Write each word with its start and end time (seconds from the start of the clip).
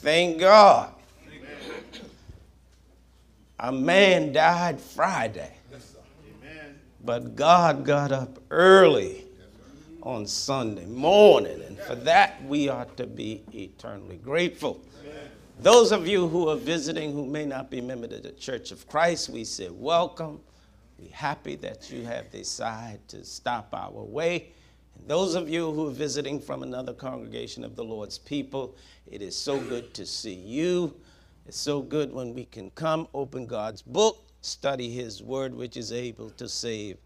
Thank 0.00 0.38
God. 0.40 0.92
A 3.58 3.72
man 3.72 4.32
died 4.32 4.80
Friday, 4.80 5.52
but 7.02 7.34
God 7.34 7.84
got 7.84 8.12
up 8.12 8.38
early 8.50 9.24
on 10.02 10.26
Sunday 10.26 10.84
morning, 10.84 11.62
and 11.66 11.78
for 11.78 11.94
that 11.94 12.44
we 12.44 12.68
ought 12.68 12.96
to 12.98 13.06
be 13.06 13.42
eternally 13.54 14.18
grateful. 14.18 14.80
Those 15.58 15.90
of 15.90 16.06
you 16.06 16.28
who 16.28 16.50
are 16.50 16.56
visiting 16.56 17.12
who 17.14 17.24
may 17.24 17.46
not 17.46 17.70
be 17.70 17.80
members 17.80 18.12
of 18.12 18.22
the 18.22 18.32
Church 18.32 18.72
of 18.72 18.86
Christ, 18.86 19.30
we 19.30 19.42
say 19.44 19.70
welcome. 19.70 20.40
We're 20.98 21.10
happy 21.10 21.56
that 21.56 21.90
you 21.90 22.04
have 22.04 22.30
decided 22.30 23.08
to 23.08 23.24
stop 23.24 23.70
our 23.72 23.90
way. 23.90 24.52
And 24.98 25.08
those 25.08 25.34
of 25.34 25.48
you 25.48 25.70
who 25.72 25.88
are 25.88 25.92
visiting 25.92 26.40
from 26.40 26.62
another 26.62 26.92
congregation 26.92 27.64
of 27.64 27.76
the 27.76 27.84
Lord's 27.84 28.18
people, 28.18 28.76
it 29.06 29.22
is 29.22 29.36
so 29.36 29.60
good 29.60 29.94
to 29.94 30.06
see 30.06 30.34
you. 30.34 30.94
It's 31.46 31.58
so 31.58 31.80
good 31.80 32.12
when 32.12 32.34
we 32.34 32.44
can 32.44 32.70
come, 32.70 33.06
open 33.14 33.46
God's 33.46 33.82
book, 33.82 34.26
study 34.40 34.90
His 34.90 35.22
word, 35.22 35.54
which 35.54 35.76
is 35.76 35.92
able 35.92 36.30
to 36.30 36.48
save 36.48 36.98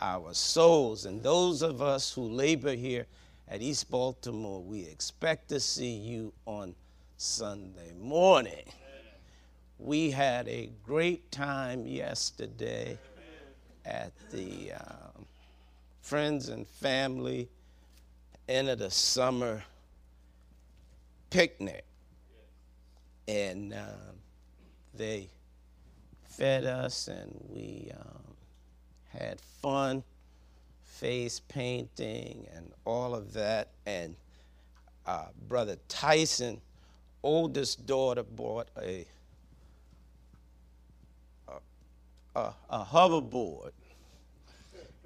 our 0.00 0.34
souls. 0.34 1.06
And 1.06 1.22
those 1.22 1.62
of 1.62 1.80
us 1.80 2.12
who 2.12 2.22
labor 2.22 2.74
here 2.74 3.06
at 3.48 3.62
East 3.62 3.90
Baltimore, 3.90 4.62
we 4.62 4.84
expect 4.84 5.48
to 5.48 5.60
see 5.60 5.92
you 5.92 6.32
on 6.44 6.74
Sunday 7.16 7.92
morning. 7.98 8.64
We 9.78 10.10
had 10.10 10.48
a 10.48 10.70
great 10.84 11.30
time 11.30 11.86
yesterday 11.86 12.98
at 13.84 14.12
the 14.30 14.72
um, 14.72 15.07
Friends 16.08 16.48
and 16.48 16.66
Family 16.66 17.50
end 18.48 18.70
of 18.70 18.78
the 18.78 18.90
summer 18.90 19.62
picnic. 21.28 21.84
And 23.28 23.74
um, 23.74 24.16
they 24.94 25.28
fed 26.30 26.64
us 26.64 27.08
and 27.08 27.30
we 27.50 27.90
um, 27.94 28.22
had 29.08 29.38
fun, 29.60 30.02
face 30.82 31.42
painting, 31.46 32.46
and 32.56 32.72
all 32.86 33.14
of 33.14 33.34
that. 33.34 33.68
And 33.84 34.16
uh, 35.04 35.26
Brother 35.46 35.76
Tyson, 35.88 36.62
oldest 37.22 37.84
daughter, 37.84 38.22
bought 38.22 38.68
a, 38.80 39.04
a, 41.48 42.40
a, 42.40 42.54
a 42.70 42.84
hoverboard. 42.86 43.72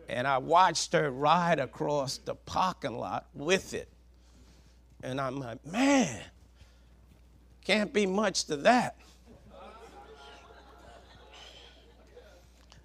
And 0.08 0.26
I 0.26 0.38
watched 0.38 0.92
her 0.92 1.10
ride 1.10 1.58
across 1.58 2.18
the 2.18 2.34
parking 2.34 2.98
lot 2.98 3.26
with 3.34 3.74
it. 3.74 3.88
And 5.02 5.20
I'm 5.20 5.38
like, 5.38 5.64
man, 5.66 6.20
can't 7.64 7.92
be 7.92 8.06
much 8.06 8.44
to 8.44 8.56
that. 8.58 8.96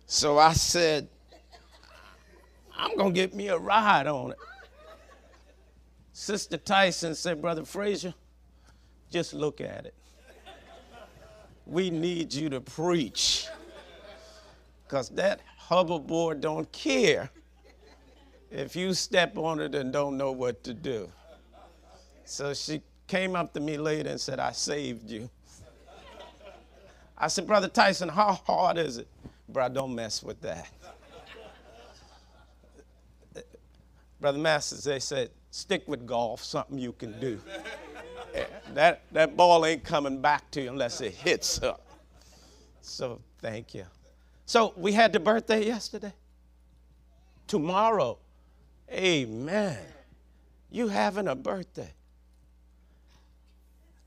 So 0.06 0.38
I 0.38 0.54
said, 0.54 1.10
I'm 2.78 2.96
going 2.96 3.14
to 3.14 3.20
get 3.20 3.36
me 3.36 3.50
a 3.50 3.58
ride 3.58 4.08
on 4.08 4.32
it. 4.32 4.38
Sister 6.14 6.58
Tyson 6.58 7.14
said, 7.14 7.42
Brother 7.42 7.66
Frazier, 7.66 8.14
just 9.12 9.34
look 9.34 9.62
at 9.62 9.86
it. 9.86 9.94
We 11.66 11.90
need 11.90 12.34
you 12.34 12.50
to 12.50 12.62
preach. 12.62 13.48
Because 14.84 15.10
that 15.10 15.42
hoverboard 15.70 16.42
don't 16.42 16.72
care 16.72 17.30
if 18.52 18.76
you 18.76 18.94
step 18.94 19.38
on 19.38 19.60
it 19.60 19.76
and 19.76 19.92
don't 19.92 20.18
know 20.18 20.32
what 20.32 20.64
to 20.64 20.74
do. 20.74 21.10
So 22.26 22.54
she 22.54 22.82
came 23.08 23.36
up 23.36 23.54
to 23.54 23.60
me 23.60 23.78
later 23.78 24.10
and 24.10 24.20
said, 24.20 24.40
I 24.40 24.52
saved 24.52 25.10
you. 25.10 25.30
I 27.18 27.28
said, 27.28 27.48
Brother 27.48 27.68
Tyson, 27.68 28.10
how 28.10 28.34
hard 28.46 28.78
is 28.78 28.98
it? 28.98 29.08
Bro, 29.50 29.70
don't 29.70 29.96
mess 29.96 30.22
with 30.22 30.40
that. 30.42 30.70
Brother 34.20 34.40
Masters, 34.40 34.84
they 34.84 35.00
said, 35.00 35.30
stick 35.52 35.84
with 35.88 36.06
golf, 36.06 36.44
something 36.44 36.78
you 36.78 36.92
can 36.92 37.20
do. 37.20 37.40
that, 38.74 39.02
that 39.12 39.38
ball 39.38 39.66
ain't 39.66 39.84
coming 39.84 40.22
back 40.22 40.50
to 40.52 40.62
you 40.62 40.70
unless 40.70 41.02
it 41.02 41.14
hits 41.14 41.62
up. 41.62 41.86
So 42.82 43.22
thank 43.40 43.76
you. 43.76 43.86
So 44.48 44.74
we 44.78 44.94
had 44.94 45.12
the 45.12 45.20
birthday 45.20 45.66
yesterday. 45.66 46.14
Tomorrow, 47.48 48.18
amen. 48.90 49.78
You 50.72 50.88
having 50.88 51.28
a 51.28 51.36
birthday. 51.36 51.92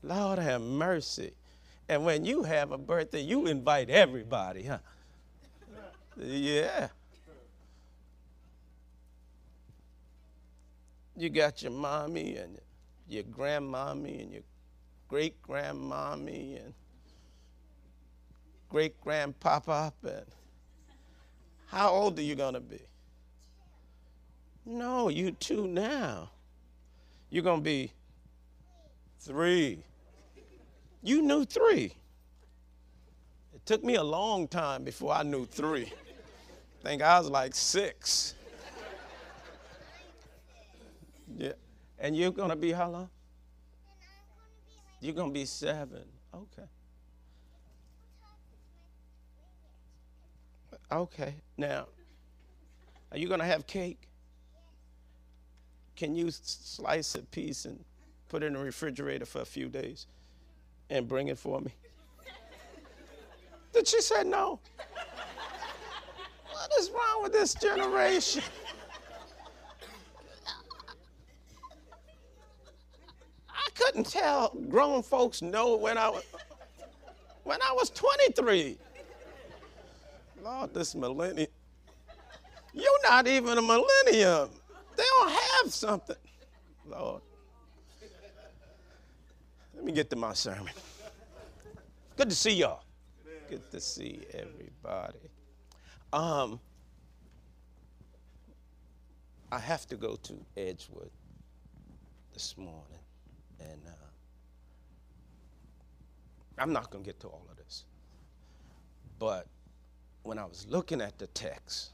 Lord 0.01 0.39
have 0.39 0.61
mercy. 0.61 1.33
And 1.87 2.03
when 2.03 2.25
you 2.25 2.41
have 2.41 2.71
a 2.71 2.77
birthday, 2.79 3.21
you 3.21 3.45
invite 3.45 3.91
everybody, 3.91 4.63
huh? 4.63 4.79
Yeah. 6.17 6.87
You 11.15 11.29
got 11.29 11.61
your 11.61 11.71
mommy 11.71 12.37
and 12.37 12.57
your 13.07 13.23
grandmommy 13.25 14.23
and 14.23 14.31
your 14.31 14.43
great 15.07 15.39
grandmommy 15.43 16.65
and 16.65 16.73
great 18.71 18.99
grandpapa. 19.01 19.93
And 20.03 20.25
how 21.67 21.89
old 21.89 22.17
are 22.17 22.23
you 22.23 22.35
going 22.35 22.53
to 22.53 22.61
be? 22.61 22.79
No, 24.65 25.09
you 25.09 25.31
two 25.31 25.67
now. 25.67 26.31
You're 27.29 27.43
going 27.43 27.59
to 27.59 27.63
be 27.63 27.91
three. 29.19 29.83
You 31.03 31.21
knew 31.21 31.43
three. 31.43 31.93
It 33.53 33.65
took 33.65 33.83
me 33.83 33.95
a 33.95 34.03
long 34.03 34.47
time 34.47 34.83
before 34.83 35.13
I 35.13 35.23
knew 35.23 35.45
three. 35.45 35.91
I 36.79 36.87
think 36.87 37.01
I 37.01 37.19
was 37.19 37.29
like 37.29 37.53
six. 37.53 38.35
Yeah. 41.37 41.53
And 41.99 42.15
you're 42.15 42.31
going 42.31 42.49
to 42.49 42.55
be 42.55 42.71
how 42.71 42.89
long? 42.89 43.09
You're 45.01 45.15
going 45.15 45.29
to 45.29 45.33
be 45.33 45.45
seven. 45.45 46.03
Okay. 46.33 46.67
Okay. 50.91 51.35
Now, 51.57 51.87
are 53.11 53.17
you 53.17 53.27
going 53.27 53.39
to 53.39 53.45
have 53.45 53.65
cake? 53.65 54.09
Can 55.95 56.15
you 56.15 56.29
slice 56.31 57.15
a 57.15 57.21
piece 57.21 57.65
and 57.65 57.83
put 58.29 58.43
it 58.43 58.47
in 58.47 58.53
the 58.53 58.59
refrigerator 58.59 59.25
for 59.25 59.41
a 59.41 59.45
few 59.45 59.69
days 59.69 60.07
and 60.89 61.07
bring 61.07 61.27
it 61.27 61.37
for 61.37 61.61
me? 61.61 61.71
Did 63.73 63.87
she 63.87 64.01
say 64.01 64.23
no? 64.23 64.59
What 66.51 66.69
is 66.79 66.91
wrong 66.91 67.23
with 67.23 67.31
this 67.31 67.55
generation? 67.55 68.43
I 73.49 73.67
couldn't 73.73 74.05
tell 74.05 74.55
grown 74.69 75.01
folks 75.01 75.41
no 75.41 75.75
when 75.75 75.97
I 75.97 76.07
was 76.09 76.23
when 77.43 77.59
I 77.63 77.71
was 77.73 77.89
23. 77.89 78.77
Lord, 80.41 80.73
this 80.73 80.95
millennium. 80.95 81.47
You're 82.73 83.03
not 83.03 83.27
even 83.27 83.57
a 83.57 83.61
millennium. 83.61 84.49
They 84.95 85.03
don't 85.03 85.29
have 85.29 85.71
something. 85.71 86.15
Lord. 86.85 87.21
Let 89.75 89.83
me 89.83 89.91
get 89.91 90.09
to 90.11 90.15
my 90.15 90.33
sermon. 90.33 90.73
Good 92.17 92.29
to 92.29 92.35
see 92.35 92.53
y'all. 92.53 92.83
Good 93.49 93.69
to 93.71 93.79
see 93.79 94.21
everybody. 94.33 95.19
Um, 96.13 96.59
I 99.51 99.59
have 99.59 99.85
to 99.87 99.95
go 99.95 100.15
to 100.15 100.33
Edgewood 100.55 101.11
this 102.33 102.57
morning, 102.57 102.99
and 103.59 103.81
uh, 103.87 103.91
I'm 106.57 106.71
not 106.71 106.89
going 106.89 107.03
to 107.03 107.07
get 107.07 107.19
to 107.21 107.27
all 107.27 107.45
of 107.49 107.57
this. 107.57 107.85
But 109.19 109.47
when 110.23 110.37
I 110.37 110.45
was 110.45 110.65
looking 110.69 111.01
at 111.01 111.17
the 111.17 111.27
text, 111.27 111.91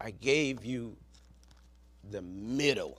I 0.00 0.10
gave 0.10 0.64
you 0.64 0.96
the 2.10 2.22
middle 2.22 2.98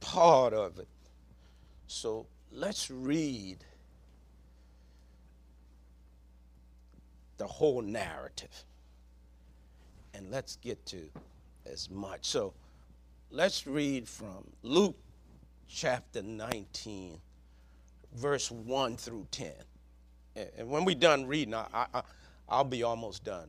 part 0.00 0.52
of 0.52 0.78
it. 0.78 0.88
So 1.86 2.26
let's 2.50 2.90
read 2.90 3.58
the 7.38 7.46
whole 7.46 7.82
narrative 7.82 8.64
and 10.14 10.30
let's 10.30 10.56
get 10.56 10.84
to 10.86 11.08
as 11.66 11.90
much. 11.90 12.26
So 12.26 12.52
let's 13.30 13.66
read 13.66 14.08
from 14.08 14.46
Luke 14.62 14.96
chapter 15.68 16.22
19, 16.22 17.18
verse 18.14 18.50
1 18.50 18.96
through 18.96 19.26
10. 19.30 19.52
And 20.58 20.68
when 20.68 20.84
we're 20.84 20.94
done 20.94 21.26
reading, 21.26 21.54
I, 21.54 21.66
I, 21.72 22.02
I'll 22.48 22.64
be 22.64 22.82
almost 22.82 23.24
done 23.24 23.48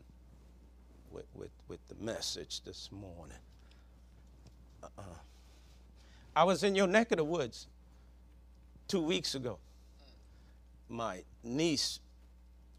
with, 1.12 1.25
with, 1.33 1.51
with 1.68 1.86
the 1.88 1.95
message 1.95 2.62
this 2.63 2.89
morning. 2.92 3.38
Uh-uh. 4.83 5.01
I 6.36 6.44
was 6.44 6.63
in 6.63 6.75
your 6.75 6.88
neck 6.88 7.12
of 7.12 7.18
the 7.18 7.24
woods 7.24 7.68
two 8.88 9.01
weeks 9.01 9.36
ago. 9.36 9.60
My 10.89 11.24
niece 11.44 12.00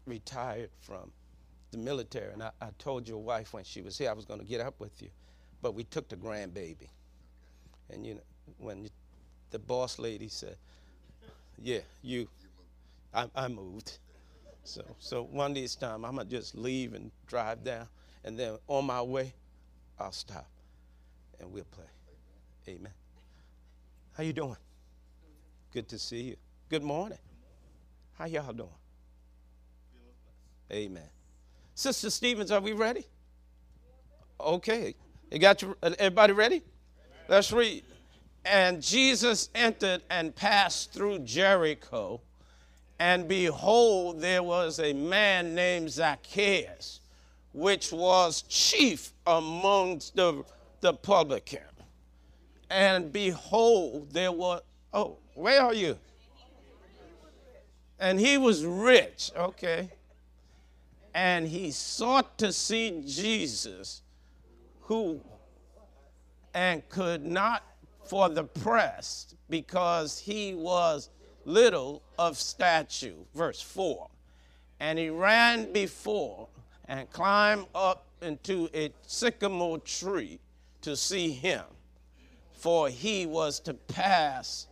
retired 0.05 0.69
from 0.81 1.11
the 1.71 1.77
military, 1.77 2.33
and 2.33 2.43
I, 2.43 2.51
I 2.61 2.67
told 2.77 3.07
your 3.07 3.23
wife 3.23 3.53
when 3.53 3.63
she 3.63 3.81
was 3.81 3.97
here 3.97 4.09
I 4.09 4.13
was 4.13 4.25
going 4.25 4.39
to 4.39 4.45
get 4.45 4.61
up 4.61 4.79
with 4.79 5.01
you, 5.01 5.09
but 5.61 5.73
we 5.73 5.83
took 5.83 6.09
the 6.09 6.15
grandbaby. 6.15 6.89
And 7.89 8.05
you 8.05 8.15
know, 8.15 8.21
when 8.57 8.89
the 9.51 9.59
boss 9.59 9.99
lady 9.99 10.27
said, 10.27 10.57
"Yeah, 11.61 11.79
you," 12.01 12.27
I, 13.13 13.29
I 13.35 13.47
moved. 13.47 13.97
So, 14.63 14.83
so 14.99 15.23
one 15.23 15.51
of 15.51 15.55
these 15.55 15.75
time 15.75 16.03
I'm 16.05 16.15
gonna 16.15 16.29
just 16.29 16.55
leave 16.55 16.93
and 16.93 17.11
drive 17.27 17.63
down, 17.63 17.87
and 18.23 18.37
then 18.37 18.57
on 18.67 18.85
my 18.85 19.01
way, 19.01 19.33
I'll 19.99 20.11
stop, 20.11 20.47
and 21.39 21.51
we'll 21.51 21.65
play. 21.65 21.85
Amen. 22.67 22.93
How 24.13 24.23
you 24.23 24.33
doing? 24.33 24.57
Good 25.71 25.87
to 25.89 25.99
see 25.99 26.21
you. 26.21 26.35
Good 26.69 26.83
morning. 26.83 27.19
How 28.17 28.25
y'all 28.25 28.53
doing? 28.53 28.69
Amen. 30.71 31.09
Sister 31.75 32.09
Stevens, 32.09 32.51
are 32.51 32.61
we 32.61 32.71
ready? 32.71 33.05
Okay. 34.39 34.95
You 35.31 35.39
got 35.39 35.61
you, 35.61 35.75
everybody 35.81 36.33
ready? 36.33 36.63
Let's 37.27 37.51
read. 37.51 37.83
And 38.45 38.81
Jesus 38.81 39.49
entered 39.55 40.03
and 40.09 40.35
passed 40.35 40.93
through 40.93 41.19
Jericho. 41.19 42.21
And 42.99 43.27
behold, 43.27 44.21
there 44.21 44.43
was 44.43 44.79
a 44.79 44.93
man 44.93 45.55
named 45.55 45.89
Zacchaeus, 45.91 47.01
which 47.53 47.91
was 47.91 48.43
chief 48.43 49.11
amongst 49.25 50.15
the, 50.15 50.45
the 50.81 50.93
publican. 50.93 51.59
And 52.69 53.11
behold, 53.11 54.11
there 54.11 54.31
was, 54.31 54.61
oh, 54.93 55.17
where 55.33 55.61
are 55.61 55.73
you? 55.73 55.97
And 57.99 58.19
he 58.19 58.37
was 58.37 58.63
rich, 58.63 59.31
okay. 59.35 59.89
And 61.13 61.47
he 61.47 61.71
sought 61.71 62.37
to 62.39 62.51
see 62.51 63.03
Jesus, 63.07 64.01
who, 64.81 65.19
and 66.53 66.87
could 66.89 67.25
not 67.25 67.63
for 68.05 68.29
the 68.29 68.43
press, 68.43 69.35
because 69.49 70.19
he 70.19 70.53
was 70.53 71.09
little 71.45 72.01
of 72.17 72.37
stature. 72.37 73.13
Verse 73.33 73.61
4. 73.61 74.07
And 74.79 74.99
he 74.99 75.09
ran 75.09 75.71
before 75.71 76.47
and 76.87 77.09
climbed 77.11 77.67
up 77.73 78.05
into 78.21 78.69
a 78.73 78.91
sycamore 79.05 79.79
tree 79.79 80.39
to 80.81 80.95
see 80.95 81.31
him, 81.31 81.63
for 82.53 82.89
he 82.89 83.25
was 83.25 83.59
to 83.61 83.73
pass 83.73 84.67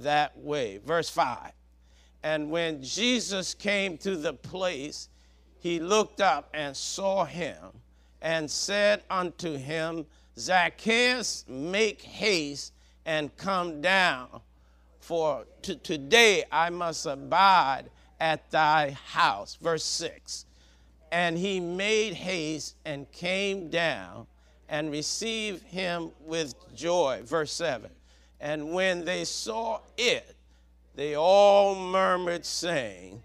that 0.00 0.36
way. 0.38 0.80
Verse 0.84 1.10
5. 1.10 1.52
And 2.22 2.50
when 2.50 2.82
Jesus 2.82 3.54
came 3.54 3.96
to 3.98 4.16
the 4.16 4.34
place, 4.34 5.08
he 5.60 5.80
looked 5.80 6.20
up 6.20 6.50
and 6.54 6.76
saw 6.76 7.24
him 7.24 7.64
and 8.22 8.50
said 8.50 9.02
unto 9.10 9.56
him, 9.56 10.06
Zacchaeus, 10.38 11.44
make 11.48 12.02
haste 12.02 12.72
and 13.08 13.34
come 13.38 13.80
down, 13.80 14.28
for 15.00 15.46
to 15.62 15.74
today 15.76 16.44
I 16.52 16.68
must 16.68 17.06
abide 17.06 17.84
at 18.20 18.50
thy 18.50 18.90
house. 19.06 19.56
Verse 19.62 19.82
6. 19.82 20.44
And 21.10 21.38
he 21.38 21.58
made 21.58 22.12
haste 22.12 22.76
and 22.84 23.10
came 23.10 23.70
down 23.70 24.26
and 24.68 24.92
received 24.92 25.62
him 25.62 26.10
with 26.20 26.54
joy. 26.74 27.22
Verse 27.24 27.50
7. 27.50 27.90
And 28.40 28.74
when 28.74 29.06
they 29.06 29.24
saw 29.24 29.80
it, 29.96 30.36
they 30.94 31.14
all 31.14 31.74
murmured, 31.74 32.44
saying 32.44 33.22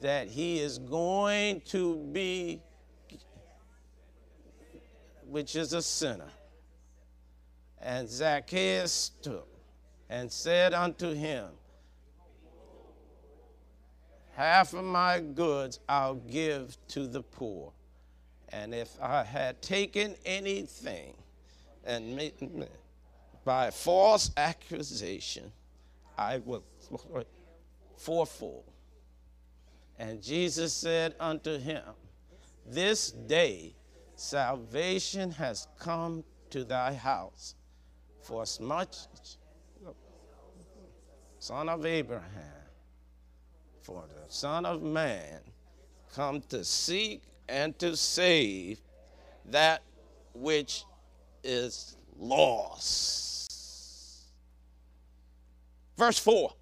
that 0.00 0.28
he 0.28 0.58
is 0.58 0.78
going 0.78 1.60
to 1.66 1.96
be, 2.12 2.62
which 5.26 5.54
is 5.54 5.74
a 5.74 5.82
sinner. 5.82 6.30
And 7.80 8.08
Zacchaeus 8.08 8.92
stood 8.92 9.42
and 10.10 10.30
said 10.30 10.74
unto 10.74 11.12
him, 11.12 11.46
Half 14.32 14.74
of 14.74 14.84
my 14.84 15.20
goods 15.20 15.80
I'll 15.88 16.14
give 16.14 16.76
to 16.88 17.06
the 17.06 17.22
poor. 17.22 17.72
And 18.50 18.74
if 18.74 18.90
I 19.00 19.24
had 19.24 19.60
taken 19.60 20.14
anything 20.24 21.14
and 21.84 22.14
made, 22.14 22.34
by 23.44 23.70
false 23.70 24.30
accusation, 24.36 25.52
I 26.16 26.38
will 26.38 26.62
fourfold. 27.96 28.64
And 29.98 30.22
Jesus 30.22 30.72
said 30.72 31.14
unto 31.18 31.58
him, 31.58 31.82
This 32.66 33.10
day 33.10 33.74
salvation 34.14 35.30
has 35.32 35.66
come 35.78 36.24
to 36.50 36.64
thy 36.64 36.92
house, 36.94 37.54
for 38.22 38.42
as 38.42 38.60
much 38.60 38.96
son 41.38 41.68
of 41.68 41.86
Abraham, 41.86 42.24
for 43.82 44.04
the 44.08 44.32
Son 44.32 44.66
of 44.66 44.82
Man 44.82 45.40
come 46.14 46.40
to 46.48 46.64
seek 46.64 47.22
and 47.48 47.78
to 47.78 47.96
save 47.96 48.80
that 49.46 49.82
which 50.34 50.84
is 51.42 51.96
lost. 52.18 54.26
Verse 55.96 56.18
4. 56.18 56.52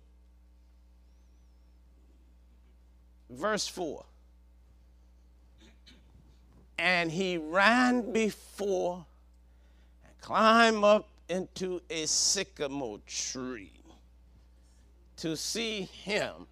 Verse 3.31 3.67
4. 3.67 4.05
And 6.79 7.11
he 7.11 7.39
ran 7.39 8.13
before 8.13 9.05
and 10.05 10.21
climbed 10.21 10.85
up 10.85 11.09
into 11.29 11.81
a 11.91 12.07
sycamore 12.07 13.01
tree 13.07 13.73
to 15.17 15.37
see 15.37 15.83
him 15.83 16.47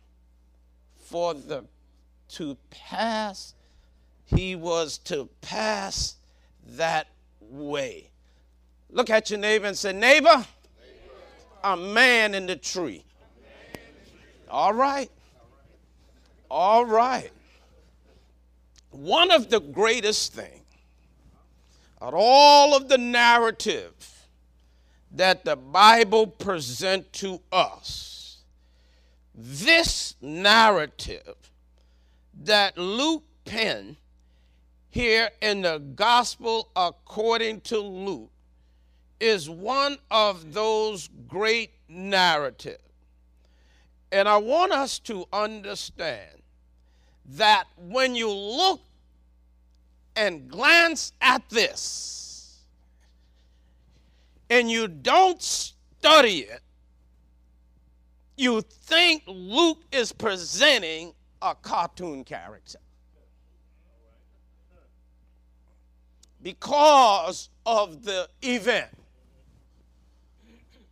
for 0.96 1.34
the 1.34 1.64
to 2.28 2.56
pass 2.70 3.54
he 4.24 4.56
was 4.56 4.98
to 4.98 5.28
pass 5.40 6.16
that 6.76 7.08
way. 7.40 8.10
Look 8.90 9.10
at 9.10 9.30
your 9.30 9.38
neighbor 9.38 9.66
and 9.66 9.76
say 9.76 9.92
neighbor, 9.92 10.46
a 11.62 11.76
man 11.76 12.34
in 12.34 12.46
the 12.46 12.56
tree. 12.56 13.04
All 14.50 14.72
right. 14.72 15.10
All 16.50 16.84
right. 16.84 17.30
One 18.90 19.30
of 19.30 19.50
the 19.50 19.60
greatest 19.60 20.32
things 20.32 20.60
out 22.00 22.14
all 22.14 22.76
of 22.76 22.88
the 22.88 22.98
narrative 22.98 23.92
that 25.14 25.44
the 25.44 25.56
bible 25.56 26.26
present 26.26 27.12
to 27.12 27.40
us 27.50 28.14
this 29.34 30.14
narrative 30.20 31.34
that 32.42 32.78
Luke 32.78 33.24
penned 33.44 33.96
here 34.90 35.30
in 35.40 35.62
the 35.62 35.78
Gospel 35.78 36.68
according 36.76 37.60
to 37.62 37.78
Luke 37.78 38.30
is 39.18 39.50
one 39.50 39.98
of 40.10 40.52
those 40.52 41.08
great 41.26 41.70
narratives. 41.88 42.78
And 44.12 44.28
I 44.28 44.36
want 44.36 44.72
us 44.72 45.00
to 45.00 45.24
understand 45.32 46.42
that 47.26 47.64
when 47.76 48.14
you 48.14 48.30
look 48.30 48.80
and 50.14 50.48
glance 50.48 51.12
at 51.20 51.48
this 51.50 52.03
and 54.50 54.70
you 54.70 54.88
don't 54.88 55.42
study 55.42 56.40
it, 56.40 56.60
you 58.36 58.60
think 58.60 59.22
Luke 59.26 59.82
is 59.92 60.12
presenting 60.12 61.12
a 61.40 61.54
cartoon 61.54 62.24
character. 62.24 62.78
Because 66.42 67.48
of 67.64 68.04
the 68.04 68.28
event. 68.42 68.90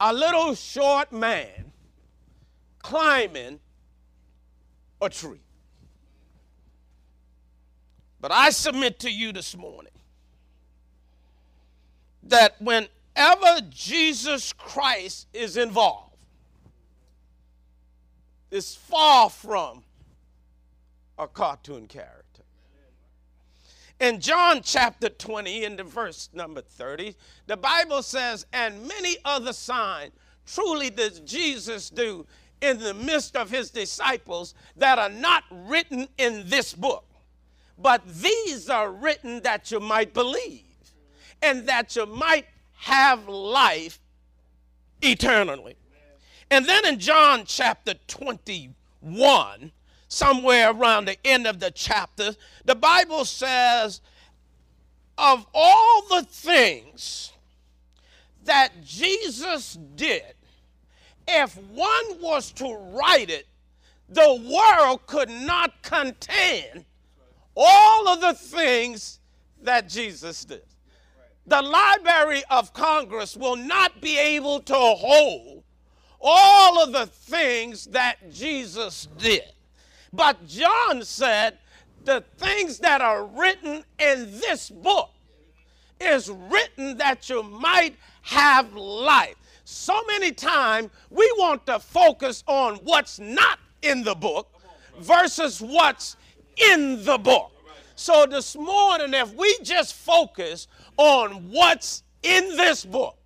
A 0.00 0.12
little 0.12 0.54
short 0.54 1.12
man 1.12 1.72
climbing 2.80 3.60
a 5.00 5.08
tree. 5.08 5.40
But 8.20 8.32
I 8.32 8.50
submit 8.50 8.98
to 9.00 9.10
you 9.10 9.32
this 9.32 9.56
morning 9.56 9.92
that 12.24 12.60
whenever 13.14 13.66
Jesus 13.70 14.52
Christ 14.52 15.28
is 15.32 15.56
involved, 15.56 16.16
is 18.50 18.74
far 18.74 19.30
from 19.30 19.82
a 21.18 21.26
cartoon 21.26 21.86
character. 21.86 22.42
In 24.00 24.20
John 24.20 24.60
chapter 24.62 25.08
20, 25.08 25.64
in 25.64 25.76
the 25.76 25.84
verse 25.84 26.28
number 26.34 26.60
30, 26.60 27.14
the 27.46 27.56
Bible 27.56 28.02
says, 28.02 28.46
And 28.52 28.86
many 28.88 29.16
other 29.24 29.52
signs 29.52 30.12
truly 30.44 30.90
does 30.90 31.20
Jesus 31.20 31.88
do 31.88 32.26
in 32.60 32.78
the 32.78 32.94
midst 32.94 33.36
of 33.36 33.48
his 33.48 33.70
disciples 33.70 34.54
that 34.76 34.98
are 34.98 35.08
not 35.08 35.44
written 35.50 36.08
in 36.18 36.48
this 36.48 36.74
book? 36.74 37.04
But 37.78 38.02
these 38.06 38.68
are 38.68 38.90
written 38.90 39.40
that 39.42 39.70
you 39.70 39.78
might 39.78 40.12
believe 40.12 40.64
and 41.40 41.66
that 41.68 41.94
you 41.96 42.06
might 42.06 42.46
have 42.82 43.28
life 43.28 44.00
eternally. 45.02 45.76
And 46.50 46.66
then 46.66 46.84
in 46.84 46.98
John 46.98 47.44
chapter 47.46 47.94
21, 48.08 49.70
somewhere 50.08 50.72
around 50.72 51.04
the 51.04 51.16
end 51.24 51.46
of 51.46 51.60
the 51.60 51.70
chapter, 51.70 52.34
the 52.64 52.74
Bible 52.74 53.24
says, 53.24 54.00
of 55.16 55.46
all 55.54 56.02
the 56.10 56.22
things 56.22 57.32
that 58.46 58.72
Jesus 58.84 59.78
did, 59.94 60.34
if 61.28 61.56
one 61.56 62.20
was 62.20 62.50
to 62.54 62.74
write 62.74 63.30
it, 63.30 63.46
the 64.08 64.42
world 64.52 65.06
could 65.06 65.30
not 65.30 65.82
contain 65.82 66.84
all 67.56 68.08
of 68.08 68.20
the 68.20 68.34
things 68.34 69.20
that 69.62 69.88
Jesus 69.88 70.44
did. 70.44 70.64
The 71.46 71.60
Library 71.60 72.42
of 72.50 72.72
Congress 72.72 73.36
will 73.36 73.56
not 73.56 74.00
be 74.00 74.18
able 74.18 74.60
to 74.60 74.74
hold 74.74 75.64
all 76.20 76.82
of 76.82 76.92
the 76.92 77.06
things 77.06 77.86
that 77.86 78.30
Jesus 78.32 79.08
did. 79.18 79.42
But 80.12 80.46
John 80.46 81.02
said 81.04 81.58
the 82.04 82.22
things 82.38 82.78
that 82.78 83.00
are 83.00 83.24
written 83.24 83.84
in 83.98 84.30
this 84.38 84.70
book 84.70 85.10
is 86.00 86.30
written 86.30 86.96
that 86.98 87.28
you 87.28 87.42
might 87.42 87.96
have 88.22 88.74
life. 88.74 89.34
So 89.64 90.00
many 90.06 90.32
times 90.32 90.90
we 91.10 91.30
want 91.38 91.66
to 91.66 91.78
focus 91.78 92.44
on 92.46 92.76
what's 92.76 93.18
not 93.18 93.58
in 93.82 94.02
the 94.02 94.14
book 94.14 94.48
versus 95.00 95.60
what's 95.60 96.16
in 96.70 97.04
the 97.04 97.18
book. 97.18 97.52
So 97.94 98.26
this 98.26 98.56
morning, 98.56 99.14
if 99.14 99.34
we 99.34 99.56
just 99.62 99.94
focus 99.94 100.66
on 100.96 101.50
what's 101.50 102.02
in 102.22 102.56
this 102.56 102.84
book, 102.84 103.16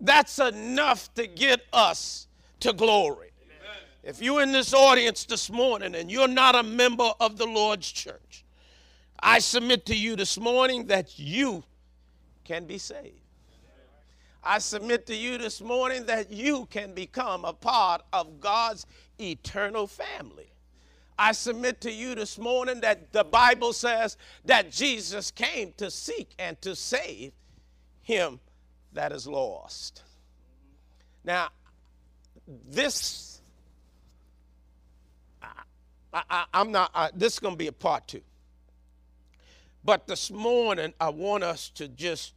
that's 0.00 0.38
enough 0.38 1.12
to 1.14 1.26
get 1.26 1.62
us 1.72 2.26
to 2.60 2.72
glory. 2.72 3.30
If 4.02 4.20
you're 4.20 4.42
in 4.42 4.50
this 4.50 4.74
audience 4.74 5.24
this 5.24 5.48
morning 5.48 5.94
and 5.94 6.10
you're 6.10 6.26
not 6.26 6.56
a 6.56 6.62
member 6.62 7.12
of 7.20 7.38
the 7.38 7.46
Lord's 7.46 7.90
church, 7.90 8.44
I 9.20 9.38
submit 9.38 9.86
to 9.86 9.96
you 9.96 10.16
this 10.16 10.38
morning 10.40 10.86
that 10.86 11.18
you 11.18 11.62
can 12.44 12.64
be 12.66 12.78
saved. 12.78 13.20
I 14.42 14.58
submit 14.58 15.06
to 15.06 15.14
you 15.14 15.38
this 15.38 15.60
morning 15.60 16.06
that 16.06 16.32
you 16.32 16.66
can 16.66 16.94
become 16.94 17.44
a 17.44 17.52
part 17.52 18.02
of 18.12 18.40
God's 18.40 18.86
eternal 19.20 19.86
family. 19.86 20.51
I 21.22 21.30
submit 21.30 21.82
to 21.82 21.92
you 21.92 22.16
this 22.16 22.36
morning 22.36 22.80
that 22.80 23.12
the 23.12 23.22
Bible 23.22 23.72
says 23.72 24.16
that 24.44 24.72
Jesus 24.72 25.30
came 25.30 25.72
to 25.76 25.88
seek 25.88 26.34
and 26.36 26.60
to 26.62 26.74
save 26.74 27.30
him 28.00 28.40
that 28.92 29.12
is 29.12 29.24
lost. 29.28 30.02
Now, 31.22 31.50
this, 32.68 33.40
I, 36.12 36.44
am 36.52 36.72
not, 36.72 36.90
I, 36.92 37.10
this 37.14 37.34
is 37.34 37.38
going 37.38 37.54
to 37.54 37.58
be 37.58 37.68
a 37.68 37.72
part 37.72 38.08
two. 38.08 38.22
But 39.84 40.08
this 40.08 40.28
morning, 40.28 40.92
I 41.00 41.10
want 41.10 41.44
us 41.44 41.68
to 41.76 41.86
just 41.86 42.34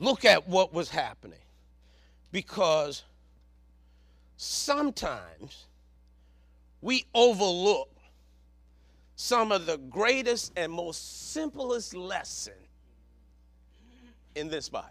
look 0.00 0.24
at 0.24 0.48
what 0.48 0.74
was 0.74 0.88
happening 0.88 1.38
because 2.32 3.04
sometimes 4.36 5.67
we 6.80 7.04
overlook 7.14 7.90
some 9.16 9.50
of 9.50 9.66
the 9.66 9.78
greatest 9.78 10.52
and 10.56 10.72
most 10.72 11.32
simplest 11.32 11.94
lesson 11.94 12.54
in 14.34 14.48
this 14.48 14.68
Bible. 14.68 14.88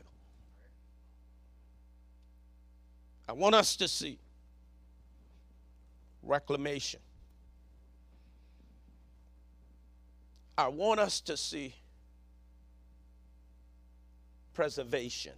I 3.29 3.33
want 3.33 3.55
us 3.55 3.75
to 3.77 3.87
see 3.87 4.19
reclamation. 6.23 6.99
I 10.57 10.67
want 10.69 10.99
us 10.99 11.21
to 11.21 11.37
see 11.37 11.75
preservation. 14.53 15.33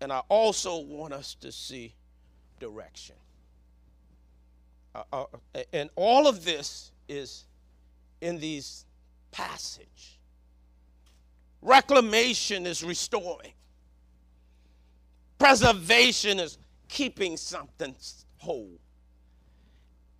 And 0.00 0.12
I 0.12 0.22
also 0.28 0.78
want 0.78 1.12
us 1.12 1.34
to 1.40 1.52
see 1.52 1.94
direction. 2.58 3.16
Uh, 5.12 5.24
uh, 5.54 5.62
and 5.72 5.90
all 5.96 6.26
of 6.26 6.44
this 6.44 6.92
is 7.08 7.44
in 8.20 8.38
these 8.38 8.84
passage. 9.30 10.18
Reclamation 11.62 12.66
is 12.66 12.82
restoring. 12.82 13.52
Preservation 15.38 16.40
is 16.40 16.58
keeping 16.88 17.36
something 17.36 17.94
whole. 18.38 18.78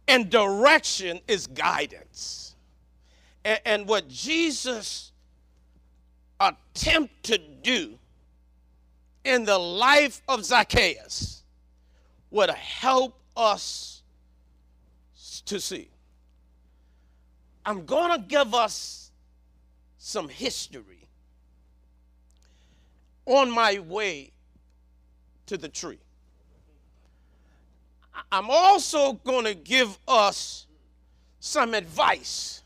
And 0.07 0.31
direction 0.31 1.21
is 1.29 1.47
guidance. 1.47 2.57
And, 3.45 3.61
and 3.65 3.89
what 3.89 4.09
Jesus 4.09 5.13
attempt 6.41 7.25
to 7.25 7.39
do 7.39 7.99
in 9.25 9.45
the 9.45 9.59
life 9.59 10.23
of 10.29 10.45
Zacchaeus 10.45 11.43
would 12.31 12.51
help 12.51 13.15
us 13.37 13.98
to 15.49 15.61
see. 15.61 15.89
I'm 17.65 17.85
going 17.85 18.19
to 18.19 18.27
give 18.27 18.55
us 18.55 19.11
some 19.99 20.29
history 20.29 21.07
on 23.27 23.51
my 23.51 23.79
way 23.79 24.33
to 25.47 25.57
the 25.57 25.69
tree. 25.69 25.99
I'm 28.33 28.49
also 28.51 29.15
going 29.15 29.45
to 29.45 29.55
give 29.55 29.99
us 30.07 30.67
some 31.41 31.75
advice 31.75 32.63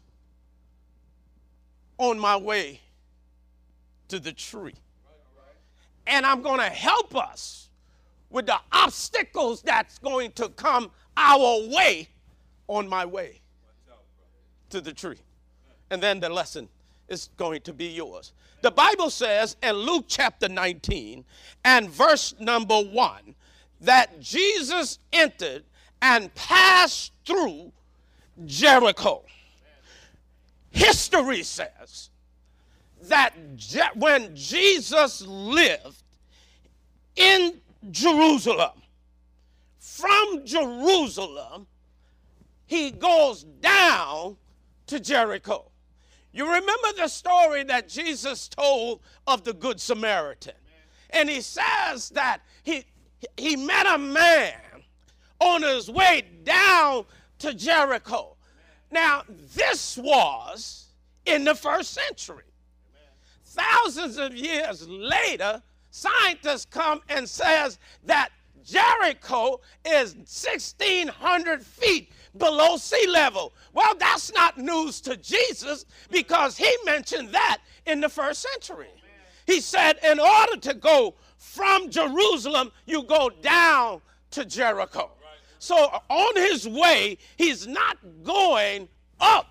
on 1.98 2.18
my 2.18 2.36
way 2.36 2.80
to 4.08 4.18
the 4.18 4.32
tree. 4.32 4.74
And 6.06 6.26
I'm 6.26 6.42
going 6.42 6.58
to 6.58 6.66
help 6.66 7.14
us 7.14 7.70
with 8.30 8.46
the 8.46 8.58
obstacles 8.72 9.62
that's 9.62 9.98
going 9.98 10.32
to 10.32 10.48
come 10.50 10.90
our 11.16 11.68
way 11.68 12.08
on 12.72 12.88
my 12.88 13.04
way 13.04 13.40
to 14.70 14.80
the 14.80 14.92
tree. 14.92 15.18
And 15.90 16.02
then 16.02 16.20
the 16.20 16.28
lesson 16.28 16.68
is 17.08 17.28
going 17.36 17.60
to 17.62 17.72
be 17.72 17.86
yours. 17.88 18.32
The 18.62 18.70
Bible 18.70 19.10
says 19.10 19.56
in 19.62 19.74
Luke 19.74 20.06
chapter 20.08 20.48
19 20.48 21.24
and 21.64 21.90
verse 21.90 22.34
number 22.40 22.80
1 22.80 23.34
that 23.82 24.20
Jesus 24.20 24.98
entered 25.12 25.64
and 26.00 26.34
passed 26.34 27.12
through 27.26 27.72
Jericho. 28.46 29.22
History 30.70 31.42
says 31.42 32.08
that 33.02 33.34
Je- 33.56 33.80
when 33.94 34.34
Jesus 34.34 35.20
lived 35.26 36.02
in 37.16 37.60
Jerusalem, 37.90 38.80
from 39.78 40.46
Jerusalem, 40.46 41.66
he 42.66 42.90
goes 42.90 43.44
down 43.44 44.36
to 44.86 45.00
Jericho. 45.00 45.70
You 46.32 46.46
remember 46.46 46.88
the 46.96 47.08
story 47.08 47.62
that 47.64 47.88
Jesus 47.88 48.48
told 48.48 49.00
of 49.26 49.44
the 49.44 49.52
Good 49.52 49.80
Samaritan. 49.80 50.54
And 51.10 51.28
he 51.28 51.42
says 51.42 52.08
that 52.10 52.40
he, 52.62 52.84
he 53.36 53.56
met 53.56 53.86
a 53.86 53.98
man 53.98 54.54
on 55.40 55.62
his 55.62 55.90
way 55.90 56.24
down 56.42 57.04
to 57.40 57.52
Jericho. 57.52 58.36
Now, 58.90 59.24
this 59.54 59.98
was 59.98 60.86
in 61.26 61.44
the 61.44 61.54
first 61.54 61.92
century. 61.92 62.44
Thousands 63.44 64.16
of 64.16 64.34
years 64.34 64.88
later, 64.88 65.62
scientists 65.90 66.64
come 66.64 67.02
and 67.08 67.28
says 67.28 67.78
that 68.04 68.30
Jericho 68.64 69.60
is 69.84 70.14
1,600 70.14 71.62
feet 71.62 72.12
below 72.36 72.76
sea 72.76 73.06
level. 73.08 73.52
Well, 73.72 73.94
that's 73.98 74.32
not 74.32 74.58
news 74.58 75.00
to 75.02 75.16
Jesus 75.16 75.84
because 76.10 76.56
he 76.56 76.70
mentioned 76.84 77.30
that 77.30 77.58
in 77.86 78.00
the 78.00 78.08
first 78.08 78.46
century. 78.52 78.88
He 79.46 79.60
said, 79.60 79.98
in 80.04 80.20
order 80.20 80.56
to 80.56 80.74
go 80.74 81.14
from 81.36 81.90
Jerusalem, 81.90 82.70
you 82.86 83.02
go 83.04 83.30
down 83.42 84.00
to 84.30 84.44
Jericho. 84.44 85.10
So 85.58 85.76
on 86.08 86.36
his 86.36 86.68
way, 86.68 87.18
he's 87.36 87.66
not 87.66 87.98
going 88.22 88.88
up, 89.20 89.46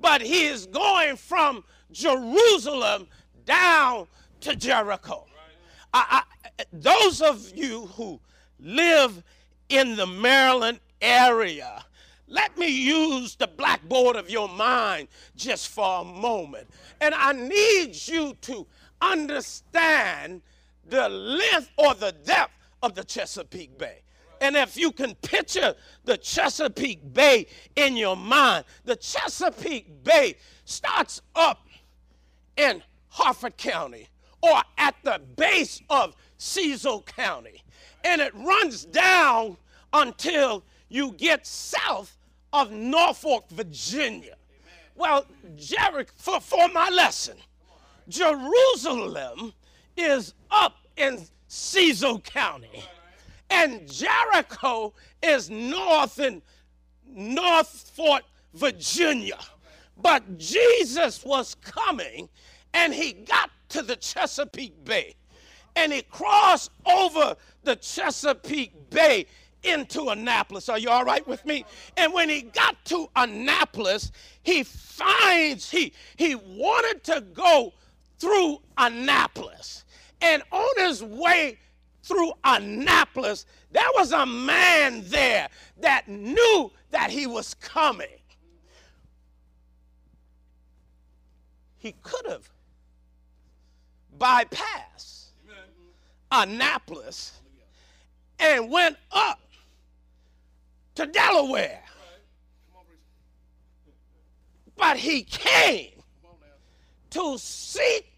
but 0.00 0.22
he 0.22 0.46
is 0.46 0.66
going 0.66 1.16
from 1.16 1.64
Jerusalem 1.90 3.08
down 3.44 4.06
to 4.40 4.56
Jericho. 4.56 5.26
I, 5.92 6.22
I, 6.58 6.64
those 6.72 7.20
of 7.20 7.54
you 7.54 7.86
who 7.94 8.20
live 8.58 9.22
in 9.68 9.96
the 9.96 10.06
Maryland 10.06 10.80
area, 11.02 11.84
let 12.28 12.56
me 12.56 12.68
use 12.68 13.36
the 13.36 13.46
blackboard 13.46 14.16
of 14.16 14.30
your 14.30 14.48
mind 14.48 15.08
just 15.36 15.68
for 15.68 16.00
a 16.00 16.04
moment. 16.04 16.68
And 17.00 17.14
I 17.14 17.32
need 17.32 17.94
you 18.06 18.34
to 18.42 18.66
understand 19.02 20.40
the 20.88 21.08
length 21.08 21.70
or 21.76 21.94
the 21.94 22.12
depth 22.24 22.52
of 22.82 22.94
the 22.94 23.04
Chesapeake 23.04 23.76
Bay. 23.76 23.98
And 24.40 24.56
if 24.56 24.76
you 24.76 24.90
can 24.90 25.14
picture 25.16 25.74
the 26.04 26.16
Chesapeake 26.16 27.12
Bay 27.12 27.46
in 27.76 27.96
your 27.96 28.16
mind, 28.16 28.64
the 28.84 28.96
Chesapeake 28.96 30.02
Bay 30.02 30.36
starts 30.64 31.22
up 31.36 31.66
in 32.56 32.82
Harford 33.08 33.56
County 33.56 34.08
or 34.40 34.60
at 34.78 34.96
the 35.04 35.20
base 35.36 35.80
of 35.90 36.16
Cecil 36.38 37.02
County. 37.02 37.62
And 38.04 38.20
it 38.20 38.34
runs 38.34 38.84
down 38.84 39.56
until 39.92 40.64
you 40.92 41.12
get 41.12 41.46
south 41.46 42.18
of 42.52 42.70
Norfolk, 42.70 43.48
Virginia. 43.50 44.36
Well, 44.94 45.24
Jericho, 45.56 46.12
for, 46.16 46.40
for 46.40 46.68
my 46.68 46.90
lesson, 46.90 47.38
Jerusalem 48.08 49.54
is 49.96 50.34
up 50.50 50.76
in 50.96 51.24
Cecil 51.48 52.20
County, 52.20 52.84
and 53.48 53.90
Jericho 53.90 54.92
is 55.22 55.48
north 55.48 56.18
in 56.18 56.42
Norfolk, 57.06 58.22
Virginia. 58.52 59.38
But 59.96 60.36
Jesus 60.36 61.24
was 61.24 61.54
coming, 61.54 62.28
and 62.74 62.92
he 62.92 63.12
got 63.12 63.50
to 63.70 63.82
the 63.82 63.96
Chesapeake 63.96 64.84
Bay, 64.84 65.14
and 65.74 65.90
he 65.90 66.02
crossed 66.02 66.70
over 66.84 67.34
the 67.64 67.76
Chesapeake 67.76 68.90
Bay 68.90 69.26
into 69.62 70.08
Annapolis. 70.08 70.68
Are 70.68 70.78
you 70.78 70.90
all 70.90 71.04
right 71.04 71.26
with 71.26 71.44
me? 71.44 71.64
And 71.96 72.12
when 72.12 72.28
he 72.28 72.42
got 72.42 72.82
to 72.86 73.08
Annapolis, 73.16 74.12
he 74.42 74.62
finds 74.62 75.70
he 75.70 75.92
he 76.16 76.34
wanted 76.34 77.04
to 77.04 77.20
go 77.32 77.72
through 78.18 78.58
Annapolis. 78.78 79.84
And 80.20 80.42
on 80.52 80.68
his 80.78 81.02
way 81.02 81.58
through 82.02 82.32
Annapolis, 82.44 83.46
there 83.70 83.88
was 83.94 84.12
a 84.12 84.26
man 84.26 85.02
there 85.06 85.48
that 85.80 86.08
knew 86.08 86.70
that 86.90 87.10
he 87.10 87.26
was 87.26 87.54
coming. 87.54 88.06
He 91.78 91.94
could 92.02 92.26
have 92.26 92.48
bypassed 94.18 95.30
Annapolis 96.30 97.40
and 98.38 98.70
went 98.70 98.96
up 99.10 99.41
to 101.02 101.10
Delaware. 101.10 101.80
But 104.76 104.96
he 104.96 105.22
came 105.22 105.90
to 107.10 107.38
seek 107.38 108.12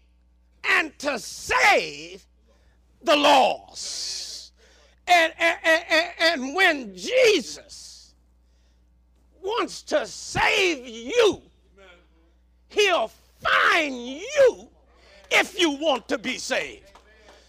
and 0.63 0.97
to 0.99 1.19
save 1.19 2.25
the 3.03 3.15
lost. 3.15 4.53
And, 5.07 5.33
and, 5.37 5.57
and, 5.63 6.11
and 6.19 6.55
when 6.55 6.95
Jesus 6.95 8.13
wants 9.43 9.83
to 9.83 10.07
save 10.07 10.87
you, 10.87 11.41
he'll 12.69 13.11
find 13.41 13.95
you 13.95 14.67
if 15.29 15.59
you 15.59 15.71
want 15.71 16.07
to 16.07 16.17
be 16.17 16.37
saved. 16.37 16.91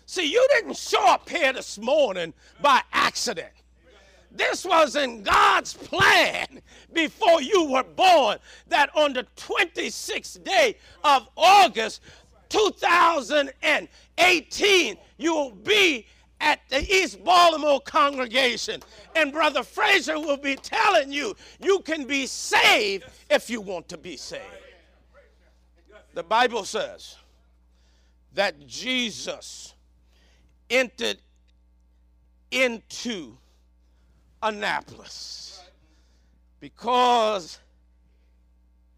See, 0.04 0.30
you 0.30 0.46
didn't 0.50 0.76
show 0.76 1.06
up 1.08 1.28
here 1.28 1.52
this 1.52 1.78
morning 1.78 2.34
by 2.60 2.82
accident. 2.92 3.52
This 4.36 4.64
was 4.64 4.96
in 4.96 5.22
God's 5.22 5.74
plan 5.74 6.60
before 6.92 7.40
you 7.40 7.70
were 7.70 7.82
born 7.82 8.38
that 8.68 8.90
on 8.94 9.12
the 9.12 9.26
26th 9.36 10.44
day 10.44 10.76
of 11.02 11.28
August 11.36 12.00
2018, 12.48 14.96
you 15.18 15.34
will 15.34 15.52
be 15.52 16.06
at 16.40 16.60
the 16.68 16.82
East 16.82 17.22
Baltimore 17.24 17.80
congregation. 17.80 18.82
And 19.14 19.32
Brother 19.32 19.62
Frazier 19.62 20.18
will 20.18 20.36
be 20.36 20.56
telling 20.56 21.12
you 21.12 21.34
you 21.60 21.78
can 21.80 22.06
be 22.06 22.26
saved 22.26 23.04
if 23.30 23.48
you 23.48 23.60
want 23.60 23.88
to 23.88 23.96
be 23.96 24.16
saved. 24.16 24.42
The 26.14 26.22
Bible 26.22 26.64
says 26.64 27.16
that 28.34 28.66
Jesus 28.66 29.74
entered 30.70 31.18
into 32.50 33.36
Annapolis 34.46 35.60
because 36.60 37.58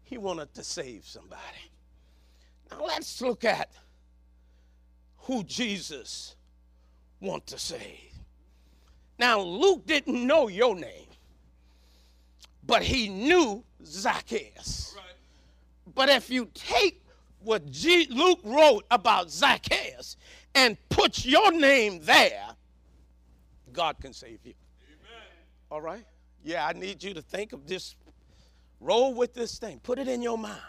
he 0.03 0.17
wanted 0.17 0.53
to 0.53 0.63
save 0.63 1.05
somebody. 1.05 1.41
Now 2.69 2.85
let's 2.85 3.19
look 3.19 3.43
at 3.43 3.71
who 5.17 5.43
Jesus 5.43 6.35
wants 7.19 7.51
to 7.51 7.59
save. 7.59 8.13
Now 9.17 9.39
Luke 9.39 9.87
didn't 9.87 10.25
know 10.25 10.49
your 10.49 10.75
name, 10.75 11.07
but 12.63 12.83
he 12.83 13.09
knew 13.09 13.63
Zacchaeus. 13.83 14.95
But 15.95 16.09
if 16.09 16.29
you 16.29 16.49
take 16.53 17.03
what 17.39 17.65
G- 17.71 18.07
Luke 18.11 18.39
wrote 18.43 18.85
about 18.91 19.31
Zacchaeus 19.31 20.15
and 20.53 20.77
put 20.89 21.25
your 21.25 21.51
name 21.51 22.01
there, 22.03 22.49
God 23.73 23.99
can 23.99 24.13
save 24.13 24.39
you. 24.43 24.53
All 25.69 25.81
right? 25.81 26.05
Yeah, 26.43 26.65
I 26.65 26.73
need 26.73 27.03
you 27.03 27.13
to 27.13 27.21
think 27.21 27.53
of 27.53 27.67
this. 27.67 27.95
Roll 28.79 29.13
with 29.13 29.33
this 29.33 29.59
thing. 29.59 29.79
Put 29.83 29.99
it 29.99 30.07
in 30.07 30.21
your 30.21 30.37
mind. 30.37 30.59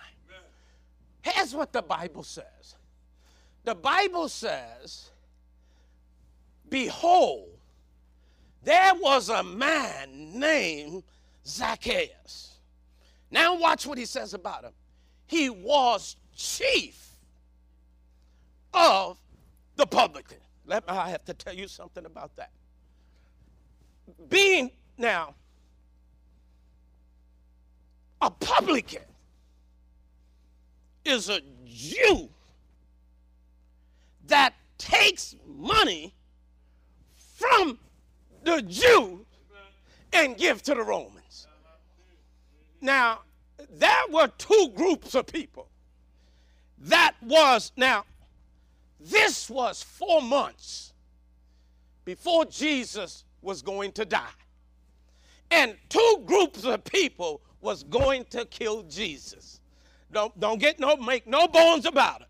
Here's 1.23 1.55
what 1.55 1.73
the 1.73 1.83
Bible 1.83 2.23
says 2.23 2.77
the 3.65 3.75
Bible 3.75 4.29
says, 4.29 5.11
Behold, 6.69 7.49
there 8.63 8.95
was 8.95 9.29
a 9.29 9.43
man 9.43 10.39
named 10.39 11.03
Zacchaeus. 11.47 12.59
Now, 13.31 13.57
watch 13.57 13.87
what 13.87 13.99
he 13.99 14.07
says 14.07 14.35
about 14.35 14.65
him. 14.65 14.73
He 15.27 15.51
was 15.51 16.17
chief 16.35 17.11
of 18.73 19.19
the 19.77 19.87
publican. 19.87 20.39
Let 20.67 20.87
me, 20.87 20.95
I 20.95 21.11
have 21.11 21.25
to 21.27 21.35
tell 21.35 21.55
you 21.55 21.69
something 21.69 22.05
about 22.05 22.35
that. 22.37 22.51
Being 24.29 24.71
now, 25.01 25.35
a 28.21 28.31
publican 28.31 29.03
is 31.07 31.31
a 31.31 31.41
Jew 31.65 32.29
that 34.27 34.53
takes 34.77 35.35
money 35.49 36.15
from 37.35 37.79
the 38.45 38.61
Jew 38.61 39.25
and 40.13 40.37
give 40.37 40.63
to 40.65 40.75
the 40.75 40.83
Romans. 40.83 41.47
Now, 42.83 43.21
there 43.71 44.05
were 44.11 44.29
two 44.37 44.71
groups 44.75 45.15
of 45.15 45.27
people. 45.27 45.69
That 46.79 47.15
was, 47.23 47.73
now, 47.75 48.05
this 49.01 49.49
was 49.49 49.83
four 49.83 50.21
months 50.21 50.93
before 52.05 52.45
Jesus 52.45 53.25
was 53.41 53.63
going 53.63 53.93
to 53.93 54.05
die 54.05 54.29
and 55.51 55.77
two 55.89 56.23
groups 56.27 56.65
of 56.65 56.85
people 56.85 57.41
was 57.61 57.83
going 57.85 58.25
to 58.31 58.45
kill 58.47 58.83
Jesus. 58.85 59.61
Don't, 60.13 60.39
don't 60.41 60.59
get 60.59 60.81
no 60.81 60.97
make 60.97 61.27
no 61.27 61.47
bones 61.47 61.87
about 61.87 62.23
it. 62.23 62.29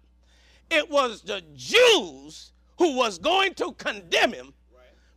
It 0.70 0.90
was 0.90 1.22
the 1.22 1.42
Jews 1.54 2.52
who 2.78 2.96
was 2.96 3.18
going 3.18 3.54
to 3.54 3.72
condemn 3.72 4.32
him, 4.32 4.54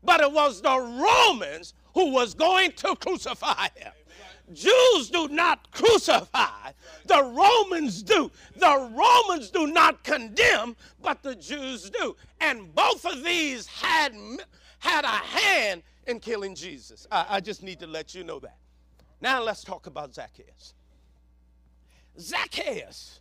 but 0.03 0.21
it 0.21 0.31
was 0.31 0.61
the 0.61 0.77
Romans 0.77 1.73
who 1.93 2.11
was 2.11 2.33
going 2.33 2.71
to 2.73 2.95
crucify 2.95 3.67
him. 3.75 3.91
Jews 4.51 5.09
do 5.09 5.29
not 5.29 5.71
crucify, 5.71 6.71
the 7.05 7.23
Romans 7.23 8.03
do. 8.03 8.29
The 8.57 8.91
Romans 8.93 9.49
do 9.49 9.67
not 9.67 10.03
condemn, 10.03 10.75
but 11.01 11.23
the 11.23 11.35
Jews 11.35 11.89
do. 11.89 12.15
And 12.41 12.73
both 12.75 13.05
of 13.05 13.23
these 13.23 13.67
had, 13.67 14.13
had 14.79 15.05
a 15.05 15.07
hand 15.07 15.83
in 16.07 16.19
killing 16.19 16.55
Jesus. 16.55 17.07
I, 17.11 17.25
I 17.29 17.39
just 17.39 17.63
need 17.63 17.79
to 17.79 17.87
let 17.87 18.13
you 18.13 18.23
know 18.23 18.39
that. 18.39 18.57
Now 19.21 19.41
let's 19.41 19.63
talk 19.63 19.87
about 19.87 20.13
Zacchaeus. 20.13 20.73
Zacchaeus, 22.19 23.19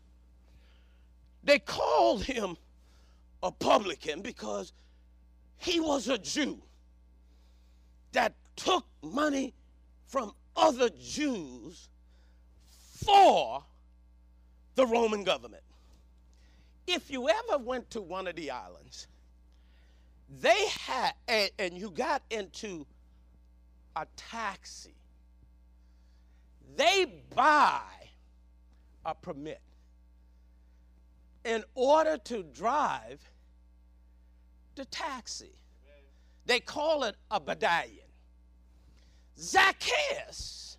they 1.44 1.58
called 1.58 2.24
him 2.24 2.56
a 3.42 3.50
publican 3.50 4.20
because 4.20 4.72
he 5.56 5.80
was 5.80 6.08
a 6.08 6.18
Jew 6.18 6.60
that 8.12 8.34
took 8.56 8.84
money 9.02 9.54
from 10.06 10.32
other 10.56 10.90
Jews 11.00 11.88
for 13.04 13.64
the 14.74 14.86
Roman 14.86 15.24
government. 15.24 15.62
If 16.86 17.10
you 17.10 17.28
ever 17.28 17.58
went 17.58 17.90
to 17.90 18.02
one 18.02 18.26
of 18.26 18.36
the 18.36 18.50
islands 18.50 19.06
they 20.40 20.66
had, 20.86 21.12
and, 21.28 21.50
and 21.58 21.78
you 21.78 21.90
got 21.90 22.22
into 22.30 22.86
a 23.96 24.06
taxi, 24.16 24.94
they 26.76 27.22
buy 27.34 27.82
a 29.04 29.14
permit 29.14 29.60
in 31.44 31.62
order 31.74 32.16
to 32.16 32.42
drive 32.44 33.20
the 34.74 34.84
taxi. 34.86 35.52
They 36.46 36.60
call 36.60 37.04
it 37.04 37.16
a 37.30 37.38
medallion. 37.38 37.98
Zacchaeus 39.38 40.78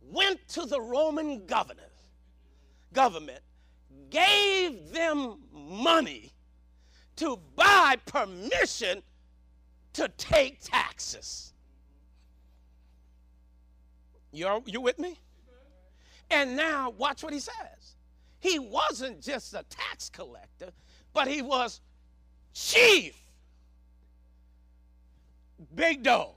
went 0.00 0.46
to 0.48 0.66
the 0.66 0.80
Roman 0.80 1.46
governor, 1.46 1.90
government, 2.92 3.40
gave 4.10 4.90
them 4.90 5.38
money 5.52 6.32
to 7.16 7.38
buy 7.56 7.96
permission 8.06 9.02
to 9.94 10.08
take 10.16 10.60
taxes. 10.62 11.52
You're, 14.32 14.62
you 14.66 14.80
with 14.80 14.98
me? 14.98 15.18
And 16.30 16.56
now, 16.56 16.90
watch 16.90 17.22
what 17.22 17.32
he 17.32 17.40
says. 17.40 17.96
He 18.40 18.58
wasn't 18.58 19.20
just 19.20 19.52
a 19.54 19.64
tax 19.68 20.08
collector, 20.08 20.70
but 21.12 21.28
he 21.28 21.42
was 21.42 21.80
chief. 22.54 23.14
Big 25.74 26.02
dog. 26.02 26.34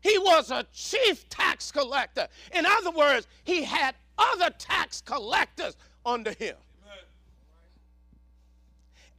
He 0.00 0.16
was 0.18 0.52
a 0.52 0.64
chief 0.72 1.28
tax 1.28 1.72
collector. 1.72 2.28
In 2.54 2.64
other 2.64 2.92
words, 2.92 3.26
he 3.42 3.64
had 3.64 3.96
other 4.16 4.50
tax 4.50 5.00
collectors 5.00 5.76
under 6.04 6.32
him. 6.32 6.54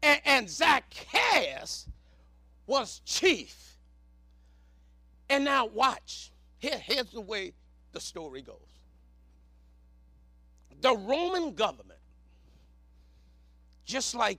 And, 0.07 0.21
and 0.23 0.49
Zacchaeus 0.49 1.85
was 2.65 3.01
chief. 3.03 3.75
And 5.29 5.43
now, 5.43 5.65
watch. 5.65 6.31
Here, 6.59 6.77
here's 6.77 7.11
the 7.11 7.21
way 7.21 7.51
the 7.91 7.99
story 7.99 8.41
goes 8.41 8.55
the 10.79 10.95
Roman 10.95 11.55
government, 11.55 11.99
just 13.83 14.13
like 14.13 14.37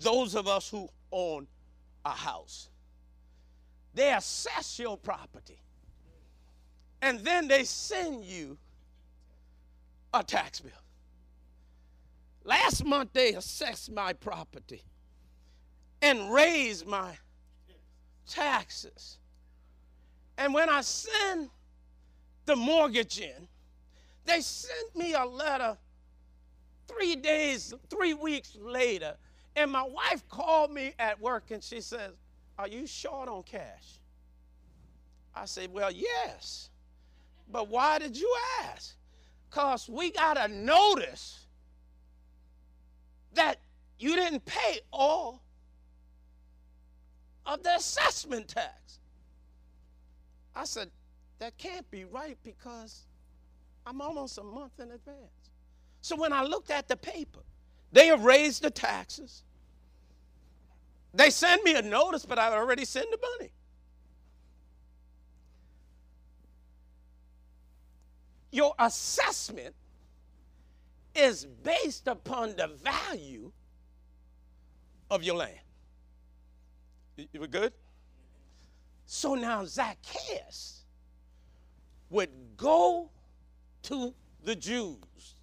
those 0.00 0.34
of 0.34 0.48
us 0.48 0.68
who 0.68 0.88
own 1.12 1.46
a 2.04 2.10
house, 2.10 2.68
they 3.94 4.12
assess 4.12 4.78
your 4.78 4.98
property. 4.98 5.60
And 7.00 7.20
then 7.20 7.46
they 7.46 7.62
send 7.62 8.24
you 8.24 8.58
a 10.12 10.24
tax 10.24 10.60
bill. 10.60 10.72
Month 12.84 13.12
they 13.12 13.34
assessed 13.34 13.90
my 13.90 14.12
property 14.12 14.82
and 16.02 16.32
raised 16.32 16.86
my 16.86 17.16
taxes. 18.26 19.18
And 20.36 20.54
when 20.54 20.68
I 20.68 20.82
send 20.82 21.50
the 22.46 22.56
mortgage 22.56 23.20
in, 23.20 23.48
they 24.24 24.40
sent 24.40 24.94
me 24.94 25.14
a 25.14 25.24
letter 25.24 25.76
three 26.86 27.16
days, 27.16 27.74
three 27.90 28.14
weeks 28.14 28.56
later, 28.60 29.16
and 29.56 29.70
my 29.70 29.82
wife 29.82 30.26
called 30.28 30.70
me 30.70 30.92
at 30.98 31.20
work 31.20 31.50
and 31.50 31.62
she 31.62 31.80
says, 31.80 32.12
Are 32.58 32.68
you 32.68 32.86
short 32.86 33.28
on 33.28 33.42
cash? 33.42 34.00
I 35.34 35.46
said, 35.46 35.72
Well, 35.72 35.90
yes. 35.90 36.70
But 37.50 37.68
why 37.68 37.98
did 37.98 38.16
you 38.16 38.32
ask? 38.62 38.94
Because 39.48 39.88
we 39.88 40.10
got 40.10 40.38
a 40.38 40.48
notice 40.48 41.46
that 43.34 43.60
you 43.98 44.14
didn't 44.14 44.44
pay 44.44 44.80
all 44.92 45.42
of 47.46 47.62
the 47.62 47.74
assessment 47.74 48.48
tax. 48.48 49.00
I 50.54 50.64
said, 50.64 50.90
That 51.38 51.56
can't 51.56 51.88
be 51.90 52.04
right 52.04 52.36
because 52.44 53.06
I'm 53.86 54.00
almost 54.00 54.38
a 54.38 54.42
month 54.42 54.78
in 54.78 54.90
advance. 54.90 55.50
So 56.00 56.16
when 56.16 56.32
I 56.32 56.42
looked 56.42 56.70
at 56.70 56.88
the 56.88 56.96
paper, 56.96 57.40
they 57.92 58.08
have 58.08 58.24
raised 58.24 58.62
the 58.62 58.70
taxes. 58.70 59.44
They 61.14 61.30
send 61.30 61.62
me 61.62 61.74
a 61.74 61.82
notice, 61.82 62.26
but 62.26 62.38
I've 62.38 62.52
already 62.52 62.84
sent 62.84 63.10
the 63.10 63.18
money. 63.38 63.50
Your 68.50 68.74
assessment 68.78 69.74
is 71.14 71.44
based 71.44 72.06
upon 72.06 72.56
the 72.56 72.68
value 72.82 73.50
of 75.10 75.22
your 75.22 75.36
land. 75.36 75.58
You 77.32 77.40
were 77.40 77.46
good? 77.46 77.72
So 79.06 79.34
now 79.34 79.64
Zacchaeus 79.64 80.84
would 82.10 82.30
go 82.56 83.10
to 83.82 84.14
the 84.44 84.54
Jews. 84.54 85.34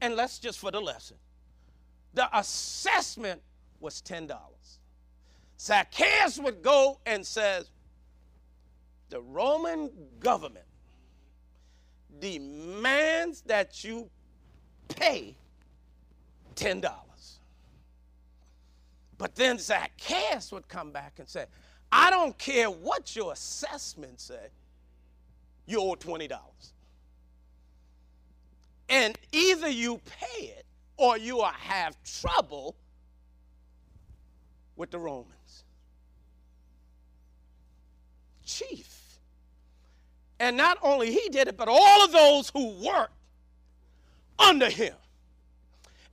And 0.00 0.14
let's 0.14 0.38
just 0.38 0.58
for 0.58 0.70
the 0.70 0.80
lesson. 0.80 1.16
The 2.14 2.28
assessment 2.36 3.40
was 3.80 4.02
$10. 4.02 4.36
Zacchaeus 5.58 6.38
would 6.38 6.62
go 6.62 7.00
and 7.06 7.26
says, 7.26 7.70
the 9.08 9.20
Roman 9.20 9.90
government 10.20 10.66
demands 12.20 13.42
that 13.42 13.82
you 13.84 14.10
pay 14.88 15.34
$10. 16.56 16.90
But 19.16 19.34
then 19.34 19.58
Zacchaeus 19.58 20.52
would 20.52 20.68
come 20.68 20.92
back 20.92 21.14
and 21.18 21.28
say, 21.28 21.46
I 21.90 22.10
don't 22.10 22.36
care 22.38 22.70
what 22.70 23.16
your 23.16 23.32
assessment 23.32 24.20
say, 24.20 24.48
you 25.66 25.80
owe 25.80 25.94
$20. 25.94 26.30
And 28.88 29.18
either 29.32 29.68
you 29.68 30.00
pay 30.06 30.46
it 30.46 30.64
or 30.96 31.18
you 31.18 31.36
will 31.36 31.44
have 31.44 31.96
trouble 32.04 32.74
with 34.76 34.90
the 34.90 34.98
Romans. 34.98 35.64
Chief. 38.44 38.94
And 40.40 40.56
not 40.56 40.78
only 40.82 41.12
he 41.12 41.28
did 41.28 41.48
it, 41.48 41.56
but 41.56 41.68
all 41.68 42.04
of 42.04 42.12
those 42.12 42.50
who 42.50 42.68
worked 42.84 43.12
under 44.38 44.70
him. 44.70 44.94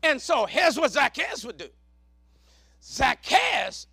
And 0.03 0.21
so 0.21 0.45
here's 0.45 0.77
what 0.77 0.91
Zacchaeus 0.91 1.45
would 1.45 1.57
do 1.57 1.69
Zacchaeus, 2.83 3.87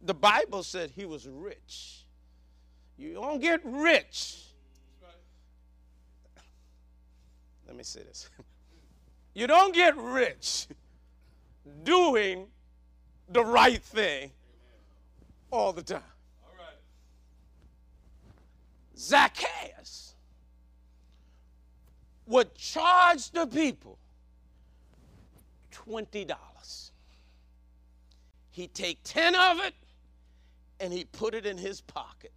the 0.00 0.14
Bible 0.14 0.62
said 0.62 0.90
he 0.90 1.06
was 1.06 1.26
rich. 1.28 2.04
You 2.96 3.14
don't 3.14 3.40
get 3.40 3.60
rich 3.64 4.42
Let 7.72 7.78
me 7.78 7.84
say 7.84 8.02
this. 8.02 8.28
You 9.34 9.46
don't 9.46 9.74
get 9.74 9.96
rich 9.96 10.66
doing 11.84 12.48
the 13.30 13.42
right 13.42 13.82
thing 13.82 14.30
all 15.50 15.72
the 15.72 15.80
time. 15.82 16.02
All 16.44 16.54
right. 16.58 16.76
Zacchaeus 18.94 20.11
would 22.32 22.54
charge 22.54 23.30
the 23.30 23.46
people 23.46 23.98
$20. 25.70 26.34
He'd 28.50 28.74
take 28.74 29.00
10 29.04 29.34
of 29.34 29.60
it 29.60 29.74
and 30.80 30.92
he 30.92 31.04
put 31.04 31.34
it 31.34 31.44
in 31.44 31.58
his 31.58 31.82
pocket. 31.82 32.32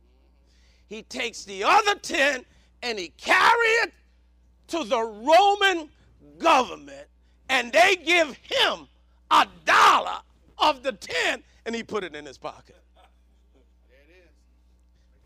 He 0.87 1.03
takes 1.03 1.45
the 1.45 1.63
other 1.63 1.95
10 1.95 2.43
and 2.83 2.99
he 2.99 3.09
carry 3.17 3.67
it 3.83 3.93
to 4.67 4.83
the 4.83 5.01
Roman 5.01 5.89
government 6.39 7.07
and 7.47 7.71
they 7.71 7.95
give 7.95 8.37
him 8.43 8.87
a 9.31 9.47
dollar 9.63 10.19
of 10.57 10.83
the 10.83 10.91
10 10.91 11.41
and 11.65 11.73
he 11.73 11.83
put 11.83 12.03
it 12.03 12.15
in 12.15 12.25
his 12.25 12.37
pocket. 12.37 12.75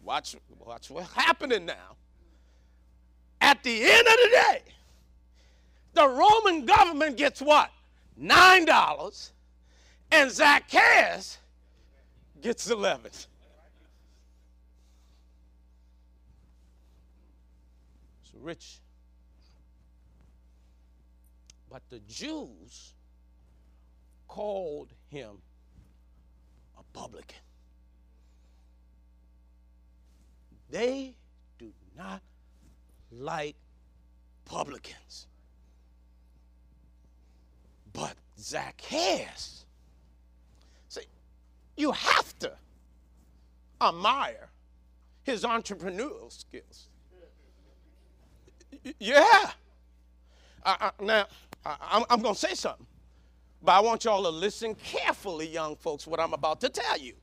Watch, 0.04 0.36
watch 0.60 0.92
what's 0.92 1.12
happening 1.14 1.66
now. 1.66 1.96
At 3.42 3.64
the 3.64 3.84
end 3.84 4.08
of 4.08 4.14
the 4.14 4.30
day, 4.32 4.62
the 5.94 6.08
Roman 6.08 6.66
government 6.66 7.18
gets 7.18 7.42
what? 7.42 7.72
Nine 8.16 8.66
dollars, 8.66 9.32
and 10.12 10.30
Zacchaeus 10.30 11.38
gets 12.42 12.70
eleven. 12.70 13.12
So 18.24 18.38
rich 18.40 18.80
but 21.70 21.84
the 21.90 22.00
Jews 22.08 22.94
called 24.28 24.90
him 25.10 25.38
a 26.78 26.84
publican. 26.98 27.38
They 30.70 31.16
do 31.58 31.72
not 31.96 32.22
like 33.12 33.56
publicans. 34.46 35.28
But 37.94 38.16
Zacchaeus, 38.40 39.66
see, 40.88 41.02
you 41.76 41.92
have 41.92 42.38
to 42.40 42.52
admire 43.82 44.50
his 45.24 45.44
entrepreneurial 45.44 46.32
skills. 46.32 46.88
Yeah. 49.00 49.52
I, 50.64 50.92
I, 51.00 51.04
now, 51.04 51.26
I, 51.66 52.04
I'm 52.10 52.22
going 52.22 52.36
to 52.36 52.40
say 52.40 52.54
something, 52.54 52.86
but 53.62 53.74
I 53.74 53.80
want 53.80 54.06
y'all 54.06 54.24
to 54.24 54.30
listen 54.30 54.76
carefully, 54.76 55.48
young 55.48 55.76
folks, 55.76 56.08
what 56.08 56.20
I'm 56.20 56.34
about 56.34 56.62
to 56.62 56.70
tell 56.70 56.98
you. 56.98 57.14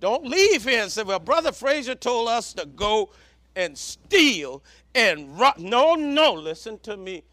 Don't 0.00 0.26
leave 0.26 0.64
here 0.64 0.82
and 0.82 0.92
say, 0.92 1.02
well, 1.02 1.18
Brother 1.18 1.52
Frazier 1.52 1.94
told 1.94 2.28
us 2.28 2.52
to 2.54 2.66
go 2.66 3.10
and 3.56 3.76
steal 3.76 4.62
and 4.94 5.38
rob. 5.38 5.58
No, 5.58 5.94
no, 5.94 6.34
listen 6.34 6.78
to 6.80 6.96
me 6.96 7.24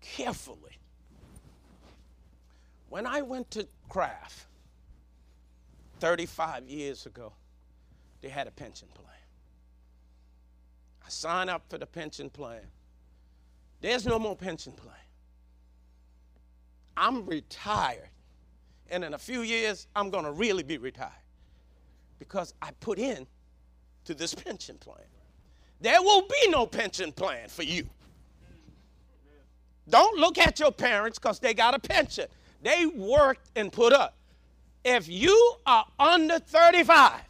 carefully. 0.00 0.78
When 2.88 3.06
I 3.06 3.22
went 3.22 3.50
to 3.52 3.66
Kraft 3.88 4.46
35 6.00 6.68
years 6.68 7.06
ago, 7.06 7.32
they 8.20 8.28
had 8.28 8.46
a 8.46 8.50
pension 8.50 8.88
plan. 8.94 9.06
I 11.04 11.08
signed 11.08 11.50
up 11.50 11.62
for 11.68 11.78
the 11.78 11.86
pension 11.86 12.30
plan. 12.30 12.62
There's 13.80 14.06
no 14.06 14.18
more 14.18 14.36
pension 14.36 14.72
plan. 14.72 14.94
I'm 16.96 17.24
retired. 17.26 18.10
And 18.90 19.04
in 19.04 19.14
a 19.14 19.18
few 19.18 19.42
years, 19.42 19.86
I'm 19.94 20.10
going 20.10 20.24
to 20.24 20.32
really 20.32 20.62
be 20.62 20.76
retired 20.76 21.12
because 22.18 22.52
I 22.60 22.72
put 22.80 22.98
in 22.98 23.26
to 24.10 24.14
this 24.14 24.34
pension 24.34 24.76
plan. 24.76 24.98
There 25.80 26.02
will 26.02 26.22
be 26.22 26.48
no 26.48 26.66
pension 26.66 27.12
plan 27.12 27.48
for 27.48 27.62
you. 27.62 27.86
Don't 29.88 30.18
look 30.18 30.36
at 30.36 30.58
your 30.58 30.72
parents 30.72 31.18
because 31.18 31.38
they 31.38 31.54
got 31.54 31.74
a 31.74 31.78
pension. 31.78 32.26
They 32.60 32.86
worked 32.86 33.48
and 33.56 33.72
put 33.72 33.92
up. 33.92 34.16
If 34.84 35.08
you 35.08 35.54
are 35.64 35.86
under 35.98 36.40
35, 36.40 37.20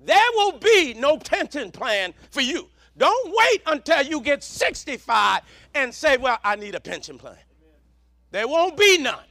there 0.00 0.28
will 0.34 0.58
be 0.58 0.94
no 0.94 1.18
pension 1.18 1.70
plan 1.70 2.14
for 2.30 2.40
you. 2.40 2.68
Don't 2.96 3.34
wait 3.36 3.62
until 3.66 4.02
you 4.02 4.20
get 4.20 4.42
65 4.42 5.42
and 5.74 5.94
say, 5.94 6.16
Well, 6.16 6.38
I 6.42 6.56
need 6.56 6.74
a 6.74 6.80
pension 6.80 7.18
plan. 7.18 7.36
There 8.30 8.48
won't 8.48 8.78
be 8.78 8.98
none. 8.98 9.24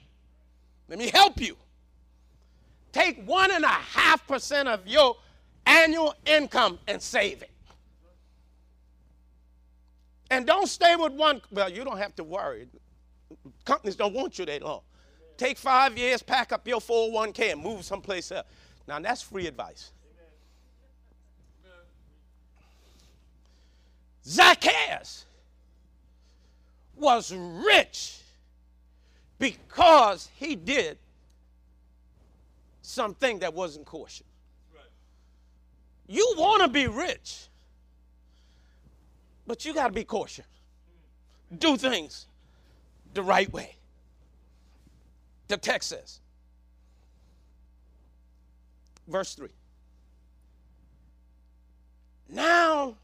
Let 0.87 0.99
me 0.99 1.09
help 1.09 1.41
you. 1.41 1.57
Take 2.91 3.23
one 3.25 3.51
and 3.51 3.63
a 3.63 3.67
half 3.67 4.27
percent 4.27 4.67
of 4.67 4.87
your 4.87 5.15
annual 5.65 6.15
income 6.25 6.79
and 6.87 7.01
save 7.01 7.41
it. 7.41 7.51
And 10.29 10.47
don't 10.47 10.67
stay 10.67 10.95
with 10.95 11.13
one. 11.13 11.41
Well, 11.51 11.69
you 11.69 11.83
don't 11.83 11.97
have 11.97 12.15
to 12.15 12.23
worry. 12.23 12.67
Companies 13.65 13.95
don't 13.95 14.13
want 14.13 14.39
you 14.39 14.45
that 14.45 14.61
long. 14.61 14.81
Take 15.37 15.57
five 15.57 15.97
years, 15.97 16.21
pack 16.21 16.51
up 16.51 16.67
your 16.67 16.79
401k, 16.79 17.51
and 17.51 17.61
move 17.61 17.83
someplace 17.83 18.31
else. 18.31 18.47
Now, 18.87 18.99
that's 18.99 19.21
free 19.21 19.47
advice. 19.47 19.91
Zacchaeus 24.23 25.25
was 26.95 27.33
rich 27.33 28.19
because 29.39 30.29
he 30.35 30.55
did 30.55 30.97
something 32.83 33.39
that 33.39 33.53
wasn't 33.53 33.85
kosher. 33.85 34.23
You 36.11 36.33
want 36.37 36.61
to 36.61 36.67
be 36.67 36.87
rich, 36.87 37.47
but 39.47 39.63
you 39.63 39.73
got 39.73 39.87
to 39.87 39.93
be 39.93 40.03
cautious. 40.03 40.45
Do 41.57 41.77
things 41.77 42.27
the 43.13 43.23
right 43.23 43.49
way. 43.53 43.77
The 45.47 45.55
text 45.55 45.87
says, 45.87 46.19
verse 49.07 49.35
3. 49.35 49.47
Now, 52.27 52.97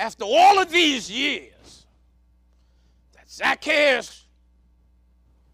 after 0.00 0.24
all 0.24 0.58
of 0.58 0.72
these 0.72 1.08
years 1.08 1.86
that 3.14 3.30
Zacchaeus 3.30 4.26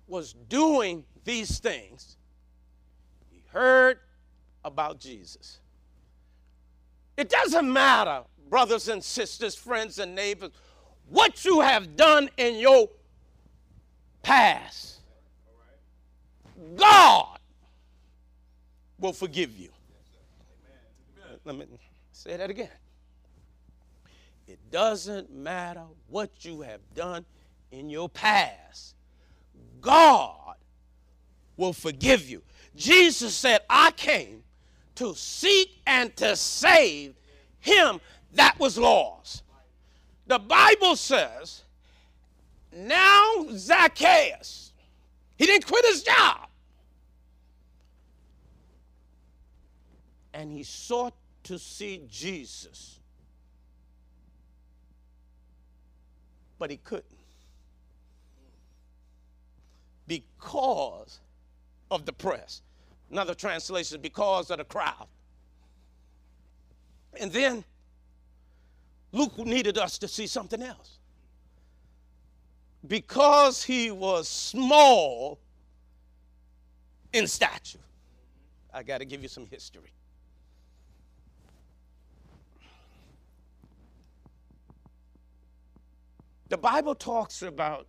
was 0.06 0.32
doing 0.48 1.04
these 1.26 1.58
things, 1.58 2.16
he 3.30 3.42
heard 3.52 3.98
about 4.64 4.98
Jesus. 4.98 5.58
It 7.16 7.28
doesn't 7.28 7.70
matter, 7.70 8.22
brothers 8.48 8.88
and 8.88 9.02
sisters, 9.02 9.54
friends 9.54 9.98
and 9.98 10.14
neighbors, 10.14 10.50
what 11.08 11.44
you 11.44 11.60
have 11.60 11.96
done 11.96 12.30
in 12.36 12.56
your 12.56 12.88
past. 14.22 15.00
God 16.76 17.38
will 18.98 19.12
forgive 19.12 19.58
you. 19.58 19.68
Let 21.44 21.56
me 21.56 21.66
say 22.12 22.36
that 22.36 22.50
again. 22.50 22.68
It 24.46 24.58
doesn't 24.70 25.30
matter 25.30 25.84
what 26.08 26.44
you 26.44 26.60
have 26.62 26.80
done 26.94 27.24
in 27.70 27.90
your 27.90 28.08
past. 28.08 28.94
God 29.80 30.56
will 31.56 31.72
forgive 31.72 32.28
you. 32.28 32.42
Jesus 32.76 33.34
said, 33.34 33.60
I 33.68 33.90
came 33.92 34.44
to 34.96 35.14
seek 35.14 35.80
and 35.86 36.14
to 36.16 36.36
save 36.36 37.14
him 37.60 38.00
that 38.34 38.58
was 38.58 38.78
lost. 38.78 39.42
The 40.26 40.38
Bible 40.38 40.96
says, 40.96 41.62
now 42.74 43.46
Zacchaeus, 43.50 44.72
he 45.36 45.46
didn't 45.46 45.66
quit 45.66 45.84
his 45.86 46.02
job. 46.02 46.48
And 50.34 50.50
he 50.50 50.62
sought 50.62 51.14
to 51.44 51.58
see 51.58 52.02
Jesus. 52.08 52.98
But 56.58 56.70
he 56.70 56.78
couldn't. 56.78 57.04
Because 60.06 61.20
of 61.90 62.06
the 62.06 62.12
press. 62.12 62.62
Another 63.12 63.34
translation, 63.34 64.00
because 64.00 64.50
of 64.50 64.56
the 64.56 64.64
crowd. 64.64 65.06
And 67.20 67.30
then 67.30 67.62
Luke 69.12 69.36
needed 69.36 69.76
us 69.76 69.98
to 69.98 70.08
see 70.08 70.26
something 70.26 70.62
else. 70.62 70.98
Because 72.86 73.62
he 73.62 73.90
was 73.90 74.26
small 74.28 75.38
in 77.12 77.26
stature. 77.26 77.78
I 78.72 78.82
got 78.82 78.98
to 78.98 79.04
give 79.04 79.22
you 79.22 79.28
some 79.28 79.46
history. 79.46 79.92
The 86.48 86.56
Bible 86.56 86.94
talks 86.94 87.42
about 87.42 87.86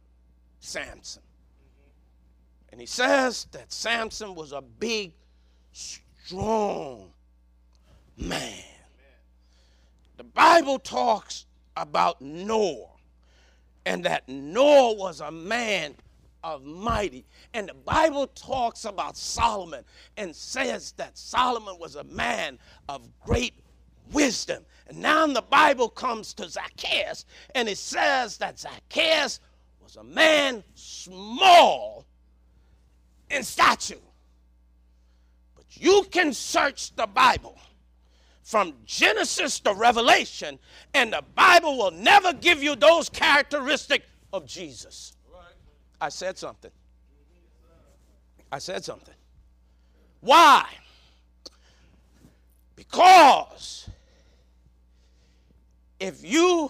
Samson. 0.60 1.24
And 2.74 2.82
he 2.82 2.88
says 2.88 3.46
that 3.52 3.72
Samson 3.72 4.34
was 4.34 4.52
a 4.52 4.60
big, 4.60 5.14
strong 5.74 7.12
man. 8.18 8.64
The 10.18 10.24
Bible 10.24 10.80
talks 10.80 11.46
about 11.78 12.20
Noah 12.20 12.90
and 13.86 14.04
that 14.06 14.28
Noah 14.28 14.96
was 14.96 15.22
a 15.22 15.30
man 15.30 15.94
of 16.44 16.64
mighty. 16.64 17.26
And 17.54 17.70
the 17.70 17.76
Bible 17.76 18.26
talks 18.26 18.86
about 18.86 19.18
Solomon 19.18 19.84
and 20.18 20.36
says 20.36 20.94
that 20.94 21.16
Solomon 21.16 21.78
was 21.78 21.96
a 21.96 22.04
man 22.06 22.58
of 22.90 23.08
great 23.24 23.54
wisdom. 24.12 24.66
And 24.88 24.98
now 24.98 25.28
the 25.28 25.44
Bible 25.44 25.90
comes 25.90 26.34
to 26.34 26.50
Zacchaeus 26.50 27.26
and 27.54 27.70
it 27.70 27.78
says 27.78 28.38
that 28.38 28.58
Zacchaeus 28.58 29.42
was 29.80 29.96
a 29.98 30.04
man 30.04 30.64
small 30.74 32.08
in 33.34 33.44
stature. 33.44 33.96
But 35.56 35.66
you 35.72 36.06
can 36.12 36.34
search 36.34 36.96
the 36.96 37.08
Bible 37.08 37.58
from 38.44 38.74
Genesis 38.86 39.60
to 39.62 39.74
Revelation, 39.74 40.60
and 40.94 41.14
the 41.14 41.24
Bible 41.36 41.78
will 41.78 41.92
never 41.92 42.34
give 42.34 42.62
you 42.62 42.76
those 42.76 43.10
characteristics 43.10 44.06
of 44.32 44.46
Jesus. 44.46 45.14
I 46.00 46.10
said 46.10 46.38
something. 46.38 46.72
I 48.52 48.60
said 48.60 48.84
something. 48.84 49.16
Why? 50.20 50.66
Because 52.76 53.90
if 56.00 56.24
you 56.24 56.70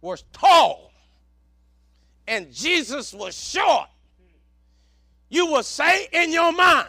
were 0.00 0.18
tall 0.32 0.92
and 2.26 2.50
Jesus 2.52 3.12
was 3.12 3.34
short, 3.34 3.88
you 5.34 5.46
will 5.46 5.64
say 5.64 6.06
in 6.12 6.32
your 6.32 6.52
mind, 6.52 6.88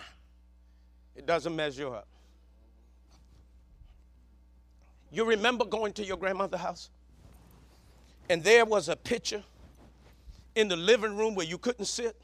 it 1.15 1.25
doesn't 1.25 1.55
measure 1.55 1.95
up. 1.95 2.07
You 5.11 5.25
remember 5.25 5.65
going 5.65 5.93
to 5.93 6.05
your 6.05 6.17
grandmother's 6.17 6.59
house? 6.59 6.89
And 8.29 8.43
there 8.43 8.65
was 8.65 8.87
a 8.89 8.95
picture 8.95 9.43
in 10.55 10.67
the 10.67 10.75
living 10.75 11.17
room 11.17 11.35
where 11.35 11.45
you 11.45 11.57
couldn't 11.57 11.85
sit 11.85 12.15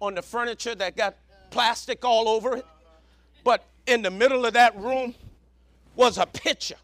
on 0.00 0.14
the 0.14 0.22
furniture 0.22 0.74
that 0.74 0.96
got 0.96 1.16
plastic 1.50 2.04
all 2.04 2.28
over 2.28 2.56
it. 2.56 2.66
But 3.42 3.64
in 3.86 4.02
the 4.02 4.10
middle 4.10 4.44
of 4.44 4.52
that 4.54 4.76
room 4.76 5.14
was 5.96 6.18
a 6.18 6.26
picture 6.26 6.76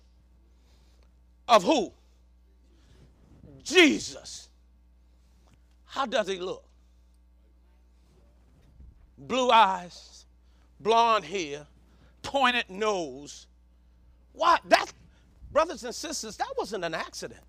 of 1.49 1.62
who? 1.62 1.92
Jesus. 3.62 4.49
How 5.85 6.07
does 6.07 6.29
he 6.29 6.38
look? 6.38 6.66
Blue 9.19 9.51
eyes, 9.51 10.27
blonde 10.81 11.25
hair, 11.25 11.67
pointed 12.23 12.69
nose. 12.69 13.47
Why? 14.33 14.59
That, 14.69 14.93
brothers 15.53 15.85
and 15.85 15.95
sisters, 15.95 16.37
that 16.37 16.53
wasn't 16.59 16.85
an 16.85 16.95
accident. 16.95 17.41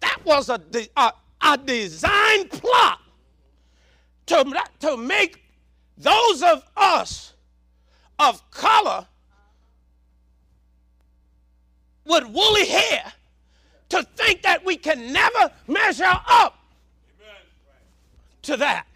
That 0.00 0.18
was 0.24 0.48
a, 0.48 0.60
a, 0.96 1.12
a 1.40 1.58
design 1.58 2.48
plot 2.48 3.00
to, 4.26 4.62
to 4.80 4.96
make 4.96 5.42
those 5.98 6.42
of 6.42 6.62
us 6.76 7.34
of 8.18 8.48
color 8.50 9.06
with 12.04 12.26
woolly 12.26 12.66
hair 12.66 13.12
to 13.88 14.02
think 14.16 14.42
that 14.42 14.64
we 14.64 14.76
can 14.76 15.12
never 15.12 15.50
measure 15.66 16.04
up 16.28 16.58
to 18.42 18.56
that. 18.56 18.86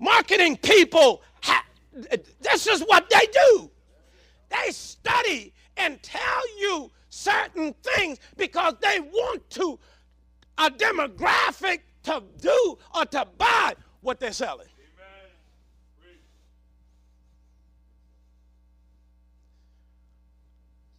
Marketing 0.00 0.56
people, 0.56 1.22
ha- 1.42 1.66
this 2.40 2.66
is 2.66 2.80
what 2.80 3.08
they 3.10 3.26
do. 3.32 3.70
They 4.48 4.72
study 4.72 5.52
and 5.76 6.02
tell 6.02 6.58
you 6.58 6.90
certain 7.10 7.74
things 7.82 8.18
because 8.36 8.74
they 8.80 8.98
want 9.00 9.48
to 9.50 9.78
a 10.58 10.70
demographic 10.70 11.80
to 12.04 12.22
do 12.40 12.78
or 12.94 13.04
to 13.06 13.26
buy 13.36 13.74
what 14.00 14.18
they're 14.18 14.32
selling. 14.32 14.66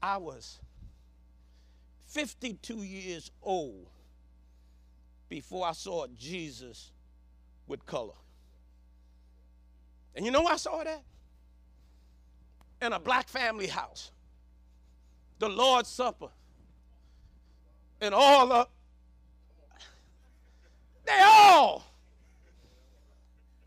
I 0.03 0.17
was 0.17 0.59
52 2.07 2.77
years 2.77 3.31
old 3.41 3.87
before 5.29 5.67
I 5.67 5.73
saw 5.73 6.07
Jesus 6.17 6.91
with 7.67 7.85
color. 7.85 8.15
And 10.15 10.25
you 10.25 10.31
know 10.31 10.45
I 10.45 10.57
saw 10.57 10.83
that? 10.83 11.03
In 12.81 12.93
a 12.93 12.99
black 12.99 13.27
family 13.29 13.67
house. 13.67 14.11
The 15.39 15.49
Lord's 15.49 15.89
Supper. 15.89 16.29
And 17.99 18.13
all 18.13 18.51
of 18.51 18.67
they 21.05 21.19
all 21.23 21.83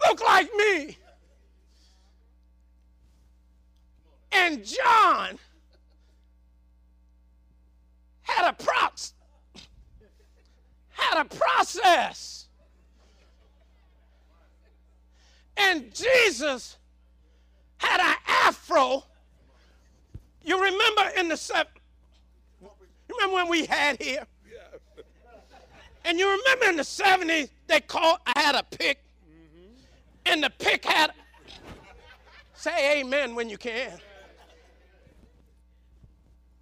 look 0.01 0.21
like 0.25 0.49
me. 0.55 0.99
And 4.33 4.65
John 4.65 5.39
had 8.23 8.49
a 8.49 8.53
prox 8.53 9.15
had 10.95 11.21
a 11.21 11.25
process. 11.25 12.47
And 15.57 15.95
Jesus 15.95 16.77
had 17.79 18.01
an 18.01 18.17
afro. 18.27 19.05
You 20.45 20.63
remember 20.63 21.19
in 21.19 21.29
the 21.29 21.37
seven, 21.37 21.73
you 22.61 23.17
remember 23.17 23.35
when 23.35 23.49
we 23.49 23.67
had 23.67 24.01
here? 24.01 24.27
And 26.05 26.19
you 26.19 26.31
remember 26.31 26.67
in 26.67 26.77
the 26.77 26.83
70s, 26.83 27.49
they 27.67 27.81
called, 27.81 28.19
I 28.27 28.39
had 28.39 28.55
a 28.55 28.63
pick, 28.63 28.99
mm-hmm. 29.27 29.73
and 30.27 30.45
the 30.45 30.51
pick 30.51 30.85
had, 30.85 31.13
say 32.55 33.01
amen 33.01 33.35
when 33.35 33.49
you 33.49 33.57
can. 33.57 33.99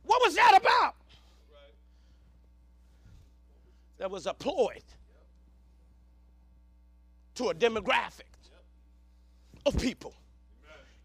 What 0.04 0.22
was 0.22 0.36
that 0.36 0.60
about? 0.60 0.94
That 3.98 4.10
was 4.10 4.26
a 4.26 4.34
ploy 4.34 4.78
to 7.34 7.48
a 7.48 7.54
demographic 7.54 8.32
of 9.66 9.78
people. 9.78 10.14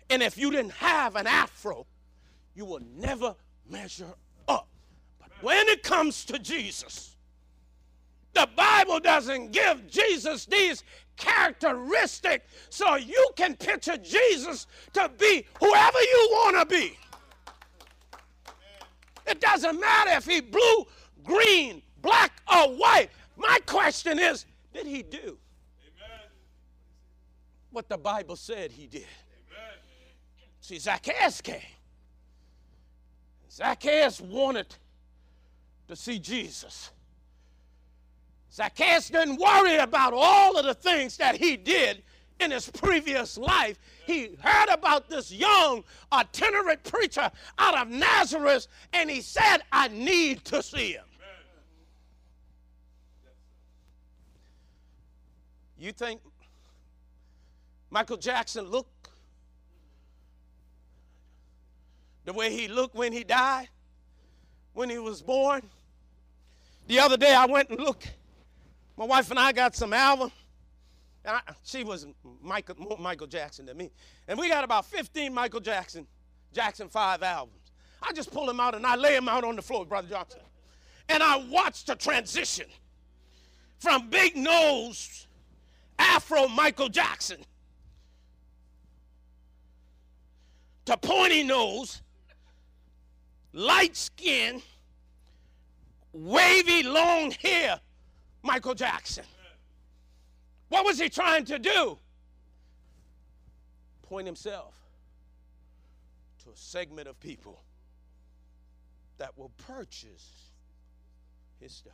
And 0.09 0.23
if 0.23 0.37
you 0.37 0.51
didn't 0.51 0.73
have 0.73 1.15
an 1.15 1.27
afro, 1.27 1.85
you 2.55 2.65
will 2.65 2.81
never 2.95 3.35
measure 3.69 4.13
up. 4.47 4.67
But 5.19 5.29
when 5.41 5.67
it 5.67 5.83
comes 5.83 6.25
to 6.25 6.39
Jesus, 6.39 7.15
the 8.33 8.47
Bible 8.55 8.99
doesn't 8.99 9.51
give 9.51 9.87
Jesus 9.89 10.45
these 10.45 10.83
characteristics 11.17 12.45
so 12.69 12.95
you 12.95 13.29
can 13.35 13.55
picture 13.55 13.97
Jesus 13.97 14.67
to 14.93 15.11
be 15.17 15.45
whoever 15.59 15.99
you 15.99 16.29
want 16.31 16.69
to 16.69 16.75
be. 16.75 16.97
It 19.25 19.41
doesn't 19.41 19.79
matter 19.79 20.11
if 20.11 20.25
he 20.25 20.39
blue, 20.39 20.85
green, 21.23 21.81
black, 22.01 22.31
or 22.51 22.69
white. 22.75 23.09
My 23.35 23.59
question 23.65 24.19
is, 24.19 24.45
did 24.73 24.87
he 24.87 25.03
do 25.03 25.37
what 27.71 27.89
the 27.89 27.97
Bible 27.97 28.35
said 28.35 28.71
he 28.71 28.87
did? 28.87 29.05
See, 30.61 30.79
Zacchaeus 30.79 31.41
came. 31.41 31.61
Zacchaeus 33.49 34.19
wanted 34.21 34.75
to 35.87 35.95
see 35.95 36.19
Jesus. 36.19 36.91
Zacchaeus 38.51 39.09
didn't 39.09 39.37
worry 39.37 39.77
about 39.77 40.13
all 40.15 40.57
of 40.57 40.65
the 40.65 40.73
things 40.73 41.17
that 41.17 41.35
he 41.35 41.57
did 41.57 42.03
in 42.39 42.51
his 42.51 42.69
previous 42.69 43.37
life. 43.37 43.79
He 44.05 44.35
heard 44.39 44.69
about 44.71 45.09
this 45.09 45.31
young 45.31 45.83
itinerant 46.11 46.83
preacher 46.83 47.31
out 47.57 47.77
of 47.77 47.89
Nazareth 47.89 48.67
and 48.93 49.09
he 49.09 49.21
said, 49.21 49.59
I 49.71 49.87
need 49.89 50.43
to 50.45 50.61
see 50.61 50.93
him. 50.93 51.03
You 55.79 55.91
think 55.91 56.21
Michael 57.89 58.17
Jackson 58.17 58.65
looked 58.65 59.09
the 62.25 62.33
way 62.33 62.51
he 62.51 62.67
looked 62.67 62.95
when 62.95 63.13
he 63.13 63.23
died, 63.23 63.69
when 64.73 64.89
he 64.89 64.97
was 64.99 65.21
born? 65.21 65.61
The 66.87 66.99
other 66.99 67.17
day 67.17 67.33
I 67.33 67.45
went 67.45 67.69
and 67.69 67.79
looked 67.79 68.13
my 68.97 69.05
wife 69.05 69.29
and 69.29 69.39
I 69.39 69.51
got 69.51 69.75
some 69.75 69.93
album. 69.93 70.31
I, 71.25 71.41
she 71.63 71.83
was 71.83 72.07
Michael, 72.41 72.75
more 72.77 72.97
Michael 72.97 73.27
Jackson 73.27 73.65
than 73.65 73.77
me. 73.77 73.91
And 74.27 74.37
we 74.39 74.49
got 74.49 74.63
about 74.63 74.85
15 74.85 75.33
Michael 75.33 75.59
Jackson, 75.59 76.07
Jackson 76.53 76.89
5 76.89 77.23
albums. 77.23 77.71
I 78.01 78.11
just 78.13 78.31
pull 78.31 78.45
them 78.45 78.59
out 78.59 78.75
and 78.75 78.85
I 78.85 78.95
lay 78.95 79.13
them 79.13 79.27
out 79.27 79.43
on 79.43 79.55
the 79.55 79.61
floor, 79.61 79.85
Brother 79.85 80.07
Johnson. 80.09 80.41
And 81.09 81.23
I 81.23 81.37
watched 81.49 81.87
the 81.87 81.95
transition 81.95 82.65
from 83.79 84.09
big 84.09 84.35
nose, 84.35 85.27
Afro 85.97 86.47
Michael 86.47 86.89
Jackson 86.89 87.37
to 90.87 90.95
pointy 90.95 91.43
nose, 91.43 92.01
light 93.51 93.97
skin, 93.97 94.61
wavy 96.13 96.81
long 96.81 97.31
hair 97.31 97.81
Michael 98.41 98.73
Jackson. 98.73 99.25
What 100.69 100.85
was 100.85 100.97
he 100.97 101.09
trying 101.09 101.43
to 101.45 101.59
do? 101.59 101.99
Point 104.03 104.27
himself 104.27 104.75
to 106.45 106.51
a 106.51 106.55
segment 106.55 107.09
of 107.09 107.19
people 107.19 107.61
that 109.17 109.37
will 109.37 109.51
purchase 109.57 110.51
his 111.59 111.73
stuff. 111.73 111.93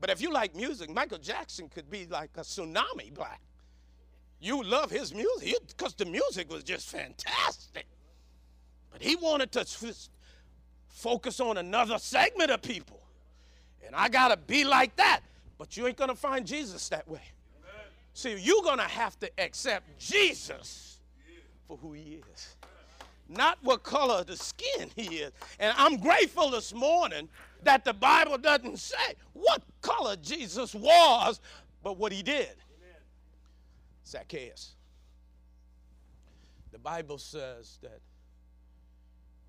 But 0.00 0.08
if 0.08 0.22
you 0.22 0.32
like 0.32 0.56
music, 0.56 0.88
Michael 0.88 1.18
Jackson 1.18 1.68
could 1.68 1.90
be 1.90 2.06
like 2.06 2.30
a 2.38 2.40
tsunami 2.40 3.12
black. 3.12 3.42
You 4.40 4.62
love 4.62 4.90
his 4.90 5.12
music 5.14 5.58
because 5.68 5.94
the 5.94 6.04
music 6.04 6.50
was 6.50 6.62
just 6.62 6.88
fantastic. 6.88 7.86
But 8.92 9.02
he 9.02 9.16
wanted 9.16 9.52
to 9.52 9.66
focus 10.88 11.40
on 11.40 11.58
another 11.58 11.98
segment 11.98 12.50
of 12.50 12.62
people. 12.62 13.00
And 13.86 13.96
I 13.96 14.08
got 14.08 14.28
to 14.28 14.36
be 14.36 14.64
like 14.64 14.94
that. 14.96 15.20
But 15.58 15.76
you 15.76 15.86
ain't 15.86 15.96
going 15.96 16.10
to 16.10 16.16
find 16.16 16.46
Jesus 16.46 16.88
that 16.90 17.08
way. 17.08 17.22
See, 18.14 18.36
you're 18.38 18.62
going 18.62 18.78
to 18.78 18.84
have 18.84 19.18
to 19.20 19.30
accept 19.38 19.98
Jesus 19.98 20.98
for 21.66 21.76
who 21.76 21.92
he 21.92 22.20
is, 22.32 22.56
not 23.28 23.58
what 23.62 23.82
color 23.82 24.24
the 24.24 24.36
skin 24.36 24.90
he 24.96 25.18
is. 25.18 25.32
And 25.60 25.74
I'm 25.76 25.98
grateful 25.98 26.50
this 26.50 26.74
morning 26.74 27.28
that 27.62 27.84
the 27.84 27.92
Bible 27.92 28.38
doesn't 28.38 28.78
say 28.78 29.14
what 29.34 29.62
color 29.82 30.16
Jesus 30.16 30.74
was, 30.74 31.40
but 31.82 31.96
what 31.96 32.10
he 32.10 32.22
did. 32.22 32.56
Zacchaeus. 34.08 34.74
The 36.72 36.78
Bible 36.78 37.18
says 37.18 37.78
that 37.82 38.00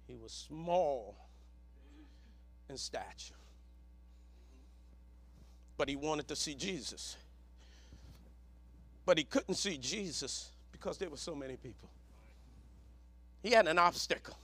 he 0.07 0.15
was 0.15 0.31
small 0.31 1.15
in 2.69 2.77
stature 2.77 3.35
but 5.79 5.87
he 5.87 5.95
wanted 5.95 6.27
to 6.27 6.35
see 6.35 6.55
Jesus. 6.55 7.15
But 9.05 9.17
he 9.17 9.23
couldn't 9.23 9.55
see 9.55 9.77
Jesus 9.77 10.51
because 10.73 10.97
there 10.97 11.09
were 11.09 11.15
so 11.15 11.33
many 11.33 11.55
people. 11.55 11.87
He 13.41 13.51
had 13.51 13.65
an 13.65 13.79
obstacle. 13.79 14.37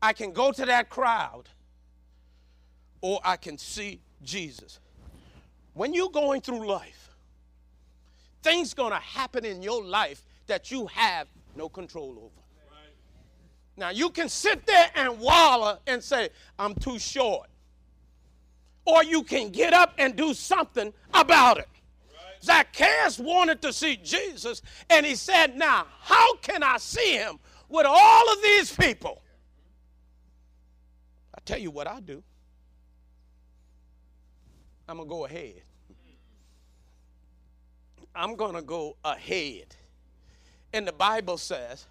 I 0.00 0.12
can 0.12 0.30
go 0.30 0.52
to 0.52 0.64
that 0.66 0.88
crowd 0.88 1.48
or 3.00 3.18
I 3.24 3.36
can 3.36 3.58
see 3.58 4.00
Jesus. 4.22 4.78
When 5.74 5.92
you're 5.92 6.08
going 6.08 6.40
through 6.40 6.64
life, 6.68 7.09
things 8.42 8.74
going 8.74 8.92
to 8.92 8.98
happen 8.98 9.44
in 9.44 9.62
your 9.62 9.82
life 9.82 10.24
that 10.46 10.70
you 10.70 10.86
have 10.86 11.28
no 11.56 11.68
control 11.68 12.10
over. 12.10 12.42
Right. 12.70 12.94
Now 13.76 13.90
you 13.90 14.10
can 14.10 14.28
sit 14.28 14.66
there 14.66 14.90
and 14.94 15.18
wallow 15.18 15.78
and 15.86 16.02
say, 16.02 16.30
I'm 16.58 16.74
too 16.74 16.98
short. 16.98 17.48
Or 18.84 19.04
you 19.04 19.22
can 19.22 19.50
get 19.50 19.72
up 19.72 19.94
and 19.98 20.16
do 20.16 20.34
something 20.34 20.92
about 21.12 21.58
it. 21.58 21.68
Right. 22.08 22.42
Zacchaeus 22.42 23.18
wanted 23.18 23.60
to 23.62 23.72
see 23.72 23.96
Jesus, 23.96 24.62
and 24.88 25.04
he 25.04 25.14
said, 25.14 25.56
Now, 25.56 25.86
how 26.00 26.36
can 26.36 26.62
I 26.62 26.78
see 26.78 27.16
him 27.16 27.38
with 27.68 27.86
all 27.88 28.32
of 28.32 28.42
these 28.42 28.74
people? 28.74 29.22
I 31.34 31.40
tell 31.44 31.58
you 31.58 31.70
what 31.70 31.86
I 31.86 32.00
do. 32.00 32.22
I'm 34.88 34.96
going 34.96 35.08
to 35.08 35.14
go 35.14 35.24
ahead. 35.26 35.62
I'm 38.20 38.36
going 38.36 38.54
to 38.54 38.60
go 38.60 38.96
ahead. 39.02 39.74
And 40.74 40.86
the 40.86 40.92
Bible 40.92 41.38
says 41.38 41.86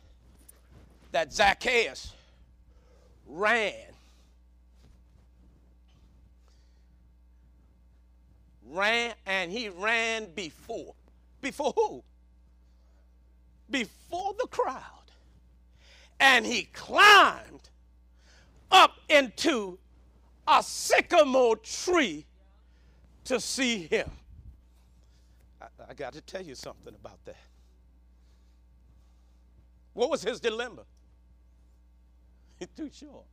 that 1.11 1.33
Zacchaeus 1.33 2.13
ran. 3.25 3.73
Ran, 8.69 9.15
and 9.25 9.51
he 9.51 9.69
ran 9.69 10.27
before. 10.35 10.93
Before 11.41 11.73
who? 11.75 12.03
Before 13.71 14.35
the 14.39 14.47
crowd. 14.49 14.83
And 16.19 16.45
he 16.45 16.65
climbed 16.73 17.69
up 18.69 18.93
into 19.09 19.79
a 20.47 20.61
sycamore 20.61 21.55
tree 21.55 22.27
to 23.25 23.39
see 23.39 23.79
him. 23.79 24.11
I, 25.89 25.93
got 25.93 26.13
to 26.13 26.21
tell 26.21 26.41
you 26.41 26.55
something 26.55 26.93
about 26.93 27.23
that. 27.25 27.35
What 29.93 30.09
was 30.09 30.21
his 30.21 30.39
dilemma? 30.39 30.83
He's 32.59 32.69
too 32.69 32.89
short. 32.93 33.25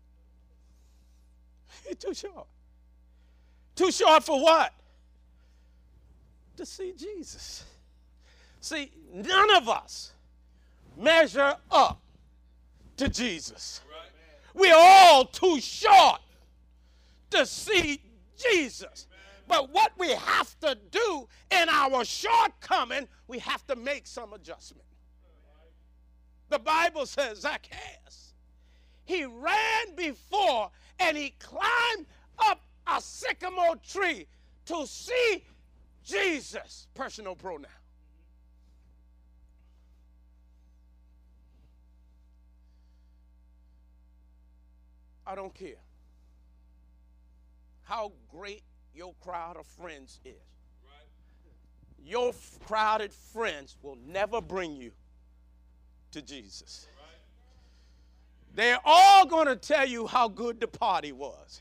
He's 1.86 1.96
too 1.96 2.14
short. 2.14 2.46
Too 3.74 3.92
short 3.92 4.24
for 4.24 4.42
what? 4.42 4.72
To 6.56 6.64
see 6.64 6.94
Jesus. 6.96 7.64
See, 8.60 8.90
none 9.12 9.56
of 9.56 9.68
us 9.68 10.12
measure 10.96 11.54
up 11.70 12.00
to 12.96 13.08
Jesus. 13.08 13.82
We're 14.54 14.74
all 14.74 15.26
too 15.26 15.60
short 15.60 16.20
to 17.30 17.44
see 17.44 18.00
Jesus. 18.36 19.06
But 19.46 19.70
what 19.70 19.92
we 19.98 20.10
have 20.10 20.58
to 20.60 20.76
do 21.98 22.04
shortcoming, 22.04 23.08
we 23.28 23.38
have 23.38 23.66
to 23.66 23.76
make 23.76 24.06
some 24.06 24.32
adjustment. 24.32 24.86
The 26.48 26.58
Bible 26.58 27.06
says 27.06 27.40
Zacchaeus, 27.40 28.34
he 29.04 29.24
ran 29.24 29.94
before 29.96 30.70
and 30.98 31.16
he 31.16 31.30
climbed 31.38 32.06
up 32.38 32.62
a 32.86 33.00
sycamore 33.00 33.76
tree 33.76 34.26
to 34.66 34.86
see 34.86 35.44
Jesus. 36.04 36.86
Personal 36.94 37.34
pronoun. 37.34 37.66
I 45.26 45.34
don't 45.34 45.52
care 45.52 45.82
how 47.82 48.12
great 48.30 48.62
your 48.94 49.14
crowd 49.20 49.56
of 49.56 49.66
friends 49.66 50.20
is. 50.24 50.55
Your 52.06 52.32
crowded 52.66 53.12
friends 53.12 53.76
will 53.82 53.98
never 54.06 54.40
bring 54.40 54.76
you 54.76 54.92
to 56.12 56.22
Jesus. 56.22 56.86
They're 58.54 58.78
all 58.84 59.26
going 59.26 59.48
to 59.48 59.56
tell 59.56 59.86
you 59.86 60.06
how 60.06 60.28
good 60.28 60.60
the 60.60 60.68
party 60.68 61.10
was. 61.10 61.60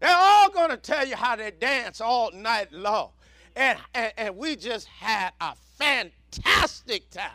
They're 0.00 0.10
all 0.12 0.50
going 0.50 0.70
to 0.70 0.76
tell 0.76 1.06
you 1.06 1.14
how 1.14 1.36
they 1.36 1.52
danced 1.52 2.02
all 2.02 2.32
night 2.32 2.72
long. 2.72 3.10
And, 3.54 3.78
and, 3.94 4.12
and 4.16 4.36
we 4.36 4.56
just 4.56 4.88
had 4.88 5.30
a 5.40 5.54
fantastic 5.78 7.08
time. 7.10 7.30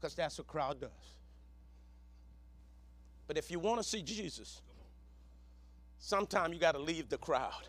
Because 0.00 0.14
that's 0.14 0.38
what 0.38 0.46
crowd 0.46 0.80
does. 0.80 0.90
But 3.26 3.36
if 3.36 3.50
you 3.50 3.58
want 3.58 3.82
to 3.82 3.86
see 3.86 4.00
Jesus, 4.00 4.62
sometime 5.98 6.54
you 6.54 6.58
got 6.58 6.72
to 6.72 6.80
leave 6.80 7.10
the 7.10 7.18
crowd. 7.18 7.68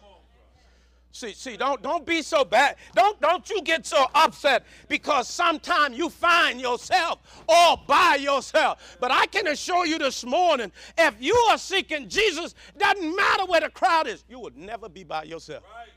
See, 1.12 1.34
see, 1.34 1.58
don't 1.58 1.82
don't 1.82 2.06
be 2.06 2.22
so 2.22 2.46
bad. 2.46 2.76
Don't 2.94 3.20
don't 3.20 3.50
you 3.50 3.62
get 3.64 3.86
so 3.86 4.06
upset 4.14 4.66
because 4.88 5.28
sometimes 5.28 5.98
you 5.98 6.10
find 6.10 6.62
yourself 6.62 7.44
all 7.50 7.84
by 7.88 8.18
yourself. 8.22 8.98
But 9.00 9.12
I 9.12 9.26
can 9.26 9.48
assure 9.48 9.88
you 9.88 9.98
this 9.98 10.24
morning, 10.24 10.72
if 10.98 11.16
you 11.20 11.34
are 11.50 11.58
seeking 11.58 12.10
Jesus, 12.10 12.54
doesn't 12.78 13.16
matter 13.16 13.46
where 13.46 13.62
the 13.62 13.70
crowd 13.70 14.08
is, 14.08 14.24
you 14.30 14.40
will 14.40 14.52
never 14.56 14.88
be 14.88 15.04
by 15.04 15.24
yourself. 15.24 15.64
Right. 15.64 15.90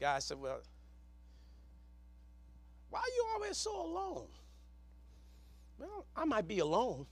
Guy 0.00 0.18
said, 0.20 0.40
Well, 0.40 0.60
why 2.88 3.00
are 3.00 3.14
you 3.14 3.26
always 3.34 3.56
so 3.58 3.78
alone? 3.78 4.26
Well, 5.78 6.06
I 6.16 6.24
might 6.24 6.48
be 6.48 6.60
alone. 6.60 7.06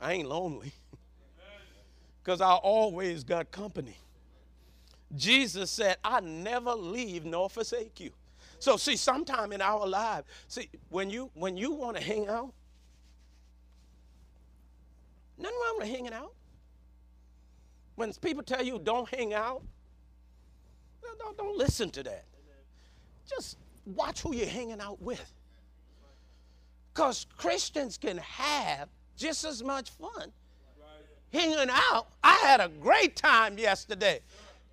I 0.00 0.14
ain't 0.14 0.28
lonely 0.28 0.72
because 2.22 2.40
I 2.40 2.52
always 2.52 3.24
got 3.24 3.50
company. 3.50 3.96
Jesus 5.14 5.70
said, 5.70 5.96
I 6.04 6.20
never 6.20 6.72
leave 6.72 7.24
nor 7.24 7.50
forsake 7.50 8.00
you. 8.00 8.10
So 8.58 8.76
see, 8.76 8.96
sometime 8.96 9.52
in 9.52 9.60
our 9.60 9.86
lives, 9.86 10.26
see, 10.46 10.68
when 10.88 11.10
you 11.10 11.30
when 11.34 11.56
you 11.56 11.72
want 11.72 11.96
to 11.96 12.02
hang 12.02 12.28
out, 12.28 12.52
nothing 15.36 15.58
wrong 15.64 15.76
with 15.78 15.88
hanging 15.88 16.12
out. 16.12 16.32
When 17.96 18.12
people 18.14 18.42
tell 18.42 18.62
you 18.62 18.78
don't 18.78 19.08
hang 19.08 19.34
out, 19.34 19.62
don't, 21.18 21.36
don't 21.36 21.58
listen 21.58 21.90
to 21.90 22.02
that. 22.04 22.24
Just 23.28 23.58
watch 23.84 24.20
who 24.22 24.34
you're 24.34 24.46
hanging 24.46 24.80
out 24.80 25.00
with. 25.02 25.32
Because 26.94 27.26
Christians 27.36 27.98
can 27.98 28.18
have 28.18 28.88
just 29.16 29.44
as 29.44 29.62
much 29.62 29.90
fun 29.90 30.32
hanging 31.32 31.68
out. 31.70 32.08
I 32.22 32.34
had 32.34 32.60
a 32.60 32.68
great 32.68 33.16
time 33.16 33.58
yesterday. 33.58 34.20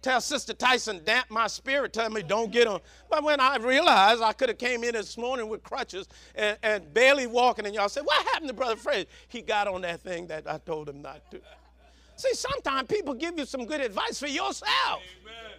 Tell 0.01 0.21
Sister 0.21 0.53
Tyson, 0.53 1.01
damp 1.03 1.29
my 1.29 1.47
spirit, 1.47 1.91
tell 1.91 2.09
me 2.09 2.21
don't 2.21 2.51
get 2.51 2.67
on. 2.67 2.79
But 3.09 3.21
when 3.23 3.41
I 3.41 3.57
realized 3.57 4.21
I 4.21 4.31
could 4.31 4.47
have 4.47 4.57
came 4.57 4.85
in 4.85 4.93
this 4.93 5.17
morning 5.17 5.49
with 5.49 5.61
crutches 5.61 6.07
and, 6.35 6.57
and 6.63 6.93
barely 6.93 7.27
walking, 7.27 7.65
and 7.65 7.75
y'all 7.75 7.89
said, 7.89 8.03
what 8.05 8.25
happened 8.27 8.47
to 8.47 8.53
Brother 8.53 8.77
Fred? 8.77 9.07
He 9.27 9.41
got 9.41 9.67
on 9.67 9.81
that 9.81 9.99
thing 9.99 10.27
that 10.27 10.49
I 10.49 10.57
told 10.59 10.87
him 10.87 11.01
not 11.01 11.29
to. 11.31 11.41
See, 12.15 12.33
sometimes 12.33 12.87
people 12.87 13.13
give 13.13 13.37
you 13.37 13.45
some 13.45 13.65
good 13.65 13.81
advice 13.81 14.19
for 14.19 14.27
yourself. 14.27 14.63
Amen. 15.21 15.51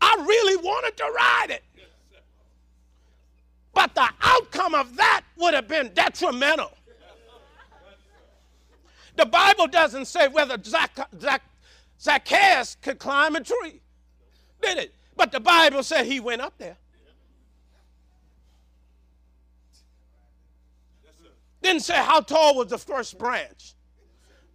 I 0.00 0.24
really 0.24 0.56
wanted 0.56 0.96
to 0.96 1.04
ride 1.04 1.50
it. 1.50 1.62
But 3.72 3.92
the 3.96 4.08
outcome 4.22 4.74
of 4.74 4.96
that 4.96 5.22
would 5.36 5.54
have 5.54 5.66
been 5.66 5.90
detrimental. 5.94 6.72
The 9.16 9.26
Bible 9.26 9.66
doesn't 9.66 10.06
say 10.06 10.28
whether 10.28 10.56
Zac- 10.62 11.08
Zac- 11.20 11.42
Zacchaeus 12.00 12.76
could 12.82 12.98
climb 12.98 13.36
a 13.36 13.40
tree, 13.40 13.80
did 14.60 14.78
it? 14.78 14.94
But 15.16 15.30
the 15.30 15.40
Bible 15.40 15.82
said 15.82 16.06
he 16.06 16.20
went 16.20 16.42
up 16.42 16.54
there. 16.58 16.76
Didn't 21.62 21.82
say 21.82 21.94
how 21.94 22.20
tall 22.20 22.56
was 22.56 22.68
the 22.68 22.78
first 22.78 23.18
branch. 23.18 23.74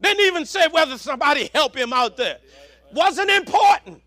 Didn't 0.01 0.25
even 0.25 0.45
say 0.45 0.67
whether 0.69 0.97
somebody 0.97 1.49
helped 1.53 1.75
him 1.75 1.91
out 1.91 2.15
there. 2.17 2.37
Wasn't 2.93 3.29
important. 3.31 4.01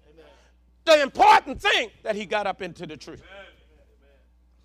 The 0.85 1.03
important 1.03 1.61
thing 1.61 1.91
that 2.03 2.15
he 2.15 2.27
got 2.27 2.47
up 2.47 2.63
into 2.63 2.87
the 2.87 2.97
tree. 2.97 3.19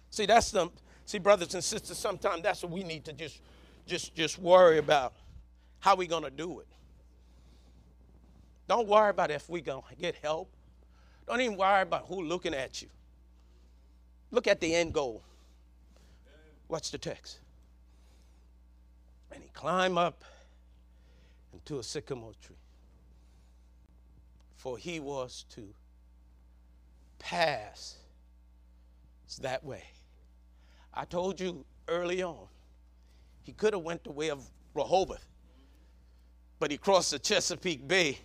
See, 0.09 0.25
that's 0.25 0.51
the 0.51 0.69
see, 1.05 1.19
brothers 1.19 1.53
and 1.53 1.63
sisters, 1.63 1.97
sometimes 1.97 2.43
that's 2.43 2.63
what 2.63 2.71
we 2.71 2.83
need 2.83 3.05
to 3.05 3.13
just 3.13 3.39
just 3.87 4.15
just 4.15 4.39
worry 4.39 4.77
about. 4.77 5.13
How 5.87 5.95
we 5.95 6.05
going 6.05 6.23
to 6.23 6.29
do 6.29 6.59
it? 6.59 6.67
Don't 8.67 8.89
worry 8.89 9.09
about 9.09 9.31
if 9.31 9.49
we 9.49 9.61
going 9.61 9.83
to 9.87 9.95
get 9.95 10.15
help. 10.15 10.51
Don't 11.25 11.39
even 11.39 11.55
worry 11.55 11.83
about 11.83 12.07
who 12.07 12.25
looking 12.25 12.53
at 12.53 12.81
you. 12.81 12.89
Look 14.29 14.47
at 14.47 14.59
the 14.59 14.75
end 14.75 14.93
goal. 14.93 15.23
Watch 16.67 16.91
the 16.91 16.97
text. 16.97 17.39
And 19.31 19.41
he 19.41 19.49
climbed 19.53 19.97
up 19.97 20.25
into 21.53 21.79
a 21.79 21.83
sycamore 21.83 22.33
tree. 22.45 22.57
for 24.57 24.77
he 24.77 24.99
was 24.99 25.45
to 25.51 25.73
pass 27.17 27.95
that 29.39 29.63
way. 29.63 29.85
I 30.93 31.05
told 31.05 31.39
you 31.39 31.63
early 31.87 32.23
on, 32.23 32.45
he 33.41 33.53
could 33.53 33.71
have 33.71 33.83
went 33.83 34.03
the 34.03 34.11
way 34.11 34.31
of 34.31 34.43
Rehoboth, 34.73 35.25
but 36.59 36.71
he 36.71 36.77
crossed 36.77 37.11
the 37.11 37.19
Chesapeake 37.19 37.87
Bay 37.87 38.19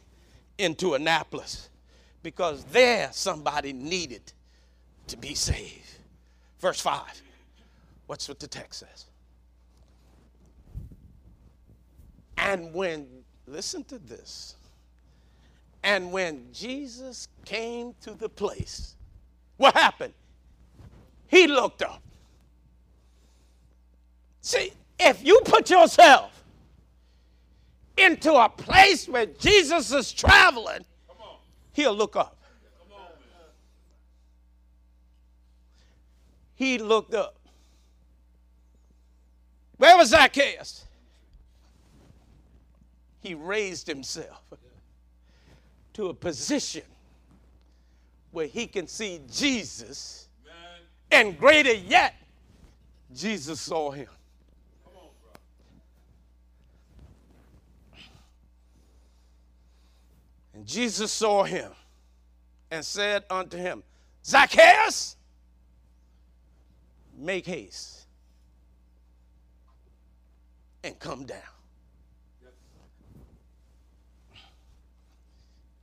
into 0.59 0.95
Annapolis 0.95 1.69
because 2.23 2.65
there 2.65 3.11
somebody 3.13 3.73
needed 3.73 4.33
to 5.09 5.17
be 5.17 5.35
saved. 5.35 5.99
Verse 6.61 6.81
5. 6.81 7.01
What's 8.07 8.29
what 8.29 8.39
the 8.41 8.47
text 8.47 8.81
says? 8.81 9.07
And 12.37 12.73
when, 12.75 13.07
listen 13.47 13.85
to 13.85 13.99
this, 13.99 14.57
and 15.83 16.13
when 16.13 16.47
Jesus 16.53 17.29
came 17.45 17.95
to 18.03 18.15
the 18.15 18.29
place, 18.29 18.97
what 19.57 19.75
happened? 19.75 20.15
He 21.29 21.47
looked 21.47 21.83
up. 21.83 22.03
See, 24.41 24.73
if 24.99 25.25
you 25.25 25.41
put 25.45 25.71
yourself 25.71 26.42
into 27.97 28.35
a 28.35 28.49
place 28.49 29.09
where 29.09 29.27
Jesus 29.27 29.93
is 29.93 30.13
traveling, 30.13 30.85
he'll 31.73 31.95
look 31.95 32.17
up. 32.17 32.37
He 36.55 36.79
looked 36.79 37.15
up. 37.15 37.39
Where 39.79 39.97
was 39.97 40.11
Zacchaeus? 40.11 40.85
He 43.21 43.35
raised 43.35 43.87
himself 43.87 44.43
to 45.95 46.09
a 46.09 46.15
position 46.15 46.83
where 48.31 48.47
he 48.47 48.67
can 48.67 48.87
see 48.87 49.21
Jesus, 49.31 50.29
and 51.11 51.39
greater 51.39 51.75
yet, 51.75 52.15
Jesus 53.15 53.61
saw 53.61 53.91
him. 53.91 54.09
And 60.55 60.67
Jesus 60.67 61.11
saw 61.11 61.45
him 61.45 61.71
and 62.71 62.85
said 62.85 63.25
unto 63.31 63.57
him, 63.57 63.83
Zacchaeus, 64.25 65.17
make 67.17 67.47
haste 67.47 68.07
and 70.85 70.99
come 70.99 71.25
down. 71.25 71.39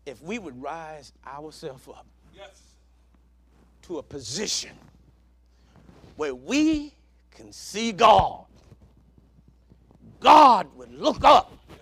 If 0.06 0.22
we 0.24 0.40
would 0.40 0.60
rise 0.62 1.14
ourselves 1.28 1.88
up 1.88 2.06
yes. 2.36 2.62
to 3.84 4.00
a 4.00 4.04
position 4.04 4.72
where 6.16 6.34
we 6.34 6.94
can 7.32 7.52
see 7.52 7.92
God, 7.92 8.46
God 10.20 10.68
would 10.76 10.92
look 10.92 11.24
up 11.24 11.52
yes, 11.70 11.80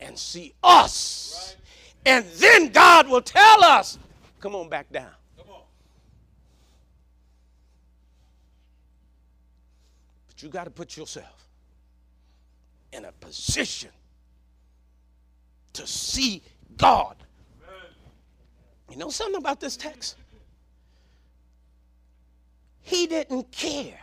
and 0.00 0.18
see 0.18 0.52
us. 0.62 1.56
Right. 1.56 1.69
And 2.06 2.24
then 2.36 2.70
God 2.70 3.08
will 3.08 3.20
tell 3.20 3.62
us, 3.64 3.98
come 4.40 4.54
on 4.54 4.68
back 4.68 4.90
down. 4.90 5.10
But 10.26 10.42
you 10.42 10.48
got 10.48 10.64
to 10.64 10.70
put 10.70 10.96
yourself 10.96 11.48
in 12.92 13.04
a 13.04 13.12
position 13.12 13.90
to 15.74 15.86
see 15.86 16.42
God. 16.76 17.16
You 18.90 18.96
know 18.96 19.10
something 19.10 19.36
about 19.36 19.60
this 19.60 19.76
text? 19.76 20.16
He 22.82 23.06
didn't 23.06 23.52
care 23.52 24.00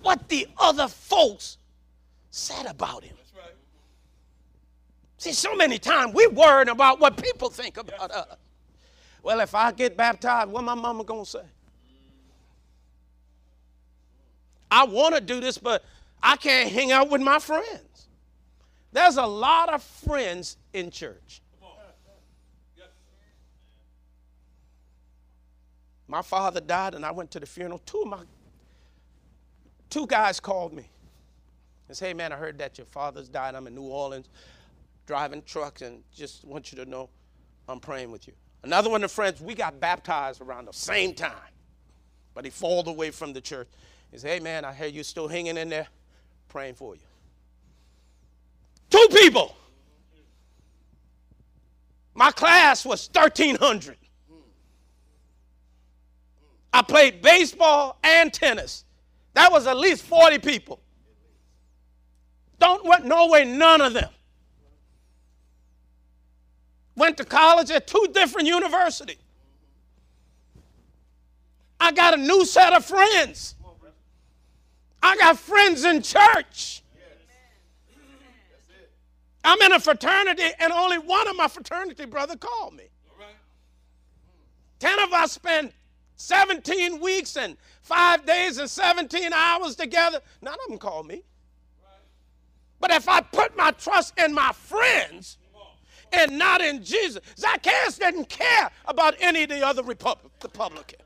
what 0.00 0.28
the 0.28 0.46
other 0.56 0.88
folks 0.88 1.58
said 2.30 2.64
about 2.64 3.04
him. 3.04 3.16
See, 5.20 5.34
so 5.34 5.54
many 5.54 5.78
times 5.78 6.14
we 6.14 6.26
worried 6.28 6.68
about 6.68 6.98
what 6.98 7.22
people 7.22 7.50
think 7.50 7.76
about 7.76 8.10
us. 8.10 8.38
Well, 9.22 9.40
if 9.40 9.54
I 9.54 9.70
get 9.70 9.94
baptized, 9.94 10.50
what 10.50 10.64
my 10.64 10.74
mama 10.74 11.04
gonna 11.04 11.26
say? 11.26 11.44
I 14.70 14.86
want 14.86 15.14
to 15.14 15.20
do 15.20 15.38
this, 15.38 15.58
but 15.58 15.84
I 16.22 16.36
can't 16.36 16.72
hang 16.72 16.90
out 16.90 17.10
with 17.10 17.20
my 17.20 17.38
friends. 17.38 18.08
There's 18.92 19.18
a 19.18 19.26
lot 19.26 19.68
of 19.68 19.82
friends 19.82 20.56
in 20.72 20.90
church. 20.90 21.42
My 26.08 26.22
father 26.22 26.62
died, 26.62 26.94
and 26.94 27.04
I 27.04 27.10
went 27.10 27.30
to 27.32 27.40
the 27.40 27.46
funeral. 27.46 27.82
Two 27.84 28.00
of 28.00 28.08
my 28.08 28.20
two 29.90 30.06
guys 30.06 30.40
called 30.40 30.72
me 30.72 30.88
and 31.88 31.96
said, 31.96 32.06
"Hey, 32.06 32.14
man, 32.14 32.32
I 32.32 32.36
heard 32.36 32.56
that 32.56 32.78
your 32.78 32.86
father's 32.86 33.28
died. 33.28 33.54
I'm 33.54 33.66
in 33.66 33.74
New 33.74 33.82
Orleans 33.82 34.30
driving 35.10 35.42
trucks, 35.42 35.82
and 35.82 36.04
just 36.14 36.44
want 36.44 36.70
you 36.70 36.76
to 36.76 36.88
know 36.88 37.10
I'm 37.68 37.80
praying 37.80 38.12
with 38.12 38.28
you. 38.28 38.32
Another 38.62 38.88
one 38.88 39.02
of 39.02 39.10
the 39.10 39.12
friends, 39.12 39.40
we 39.40 39.56
got 39.56 39.80
baptized 39.80 40.40
around 40.40 40.66
the 40.66 40.72
same 40.72 41.14
time, 41.14 41.52
but 42.32 42.44
he 42.44 42.50
falled 42.52 42.86
away 42.86 43.10
from 43.10 43.32
the 43.32 43.40
church. 43.40 43.66
He 44.12 44.18
said, 44.18 44.30
Hey, 44.30 44.38
man, 44.38 44.64
I 44.64 44.72
hear 44.72 44.86
you 44.86 45.02
still 45.02 45.26
hanging 45.26 45.56
in 45.56 45.68
there, 45.68 45.88
praying 46.46 46.74
for 46.74 46.94
you. 46.94 47.00
Two 48.88 49.04
people. 49.10 49.56
My 52.14 52.30
class 52.30 52.86
was 52.86 53.10
1,300. 53.12 53.96
I 56.72 56.82
played 56.82 57.20
baseball 57.20 57.98
and 58.04 58.32
tennis. 58.32 58.84
That 59.34 59.50
was 59.50 59.66
at 59.66 59.76
least 59.76 60.04
40 60.04 60.38
people. 60.38 60.80
Don't 62.60 63.04
know 63.06 63.26
where 63.26 63.44
none 63.44 63.80
of 63.80 63.92
them 63.92 64.10
went 67.00 67.16
to 67.16 67.24
college 67.24 67.70
at 67.70 67.86
two 67.86 68.08
different 68.12 68.46
universities. 68.46 69.16
I 71.80 71.92
got 71.92 72.12
a 72.12 72.18
new 72.18 72.44
set 72.44 72.74
of 72.74 72.84
friends. 72.84 73.56
I 75.02 75.16
got 75.16 75.38
friends 75.38 75.82
in 75.84 76.02
church. 76.02 76.82
I'm 79.42 79.60
in 79.62 79.72
a 79.72 79.80
fraternity, 79.80 80.44
and 80.60 80.70
only 80.70 80.98
one 80.98 81.26
of 81.26 81.36
my 81.36 81.48
fraternity 81.48 82.04
brother 82.04 82.36
called 82.36 82.74
me. 82.74 82.84
Ten 84.78 84.98
of 84.98 85.12
us 85.14 85.32
spent 85.32 85.72
17 86.16 87.00
weeks 87.00 87.38
and 87.38 87.56
five 87.82 88.26
days 88.26 88.58
and 88.58 88.68
17 88.68 89.32
hours 89.32 89.74
together. 89.74 90.20
None 90.42 90.52
of 90.52 90.68
them 90.68 90.78
called 90.78 91.06
me. 91.06 91.22
But 92.78 92.90
if 92.90 93.08
I 93.08 93.22
put 93.22 93.56
my 93.56 93.70
trust 93.72 94.18
in 94.18 94.34
my 94.34 94.52
friends, 94.52 95.38
and 96.12 96.38
not 96.38 96.60
in 96.60 96.82
Jesus. 96.82 97.20
Zacchaeus 97.36 97.98
didn't 97.98 98.28
care 98.28 98.70
about 98.86 99.14
any 99.20 99.44
of 99.44 99.48
the 99.48 99.66
other 99.66 99.82
Republicans. 99.82 101.02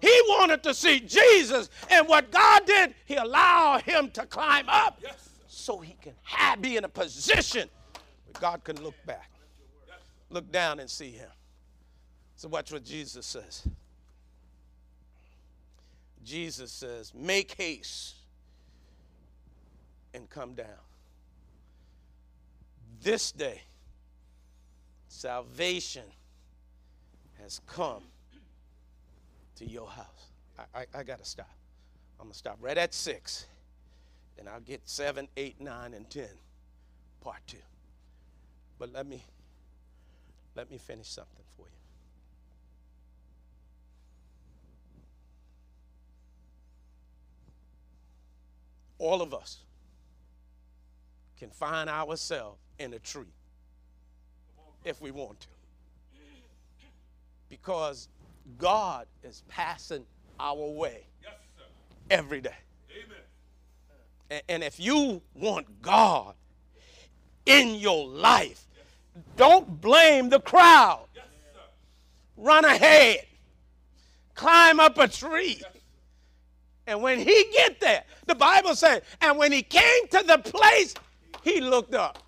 He 0.00 0.20
wanted 0.28 0.62
to 0.64 0.74
see 0.74 1.00
Jesus, 1.00 1.70
and 1.90 2.06
what 2.06 2.30
God 2.30 2.66
did, 2.66 2.94
He 3.06 3.14
allowed 3.16 3.82
him 3.82 4.10
to 4.10 4.26
climb 4.26 4.68
up 4.68 5.00
so 5.54 5.78
he 5.78 5.96
can 6.02 6.12
have, 6.22 6.60
be 6.60 6.76
in 6.76 6.84
a 6.84 6.88
position 6.88 7.70
where 8.24 8.40
God 8.40 8.64
can 8.64 8.82
look 8.82 8.96
back, 9.06 9.30
look 10.28 10.50
down, 10.52 10.80
and 10.80 10.90
see 10.90 11.12
him. 11.12 11.30
So, 12.36 12.48
watch 12.48 12.72
what 12.72 12.84
Jesus 12.84 13.24
says. 13.24 13.66
Jesus 16.24 16.72
says, 16.72 17.12
Make 17.14 17.54
haste 17.54 18.16
and 20.12 20.28
come 20.28 20.54
down. 20.54 20.66
This 23.00 23.32
day, 23.32 23.62
salvation 25.14 26.04
has 27.40 27.60
come 27.66 28.02
to 29.56 29.64
your 29.64 29.88
house. 29.88 30.30
I, 30.58 30.80
I, 30.80 30.86
I 31.00 31.02
got 31.04 31.18
to 31.18 31.24
stop. 31.24 31.50
I'm 32.18 32.26
going 32.26 32.32
to 32.32 32.38
stop 32.38 32.58
right 32.60 32.76
at 32.76 32.92
six. 32.92 33.46
and 34.38 34.48
I'll 34.48 34.60
get 34.60 34.80
seven, 34.84 35.28
eight, 35.36 35.60
nine, 35.60 35.94
and 35.94 36.08
ten, 36.10 36.28
part 37.20 37.40
two. 37.46 37.56
But 38.78 38.92
let 38.92 39.06
me 39.06 39.22
let 40.56 40.70
me 40.70 40.78
finish 40.78 41.08
something 41.08 41.44
for 41.56 41.66
you. 41.66 41.72
All 48.98 49.22
of 49.22 49.34
us 49.34 49.58
can 51.38 51.50
find 51.50 51.90
ourselves 51.90 52.58
in 52.78 52.94
a 52.94 52.98
tree 52.98 53.32
if 54.84 55.00
we 55.00 55.10
want 55.10 55.40
to. 55.40 55.46
Because 57.48 58.08
God 58.58 59.06
is 59.22 59.42
passing 59.48 60.04
our 60.38 60.56
way 60.56 61.04
yes, 61.22 61.32
every 62.10 62.40
day. 62.40 62.54
And, 64.30 64.42
and 64.48 64.64
if 64.64 64.80
you 64.80 65.22
want 65.34 65.82
God 65.82 66.34
in 67.46 67.74
your 67.76 68.06
life, 68.06 68.66
don't 69.36 69.80
blame 69.80 70.28
the 70.28 70.40
crowd. 70.40 71.06
Run 72.36 72.64
ahead. 72.64 73.26
Climb 74.34 74.80
up 74.80 74.98
a 74.98 75.06
tree. 75.06 75.62
And 76.86 77.00
when 77.02 77.18
he 77.18 77.46
get 77.52 77.80
there, 77.80 78.04
the 78.26 78.34
Bible 78.34 78.74
says, 78.74 79.02
and 79.20 79.38
when 79.38 79.52
he 79.52 79.62
came 79.62 80.08
to 80.08 80.24
the 80.26 80.38
place, 80.38 80.94
he 81.42 81.60
looked 81.60 81.94
up. 81.94 82.23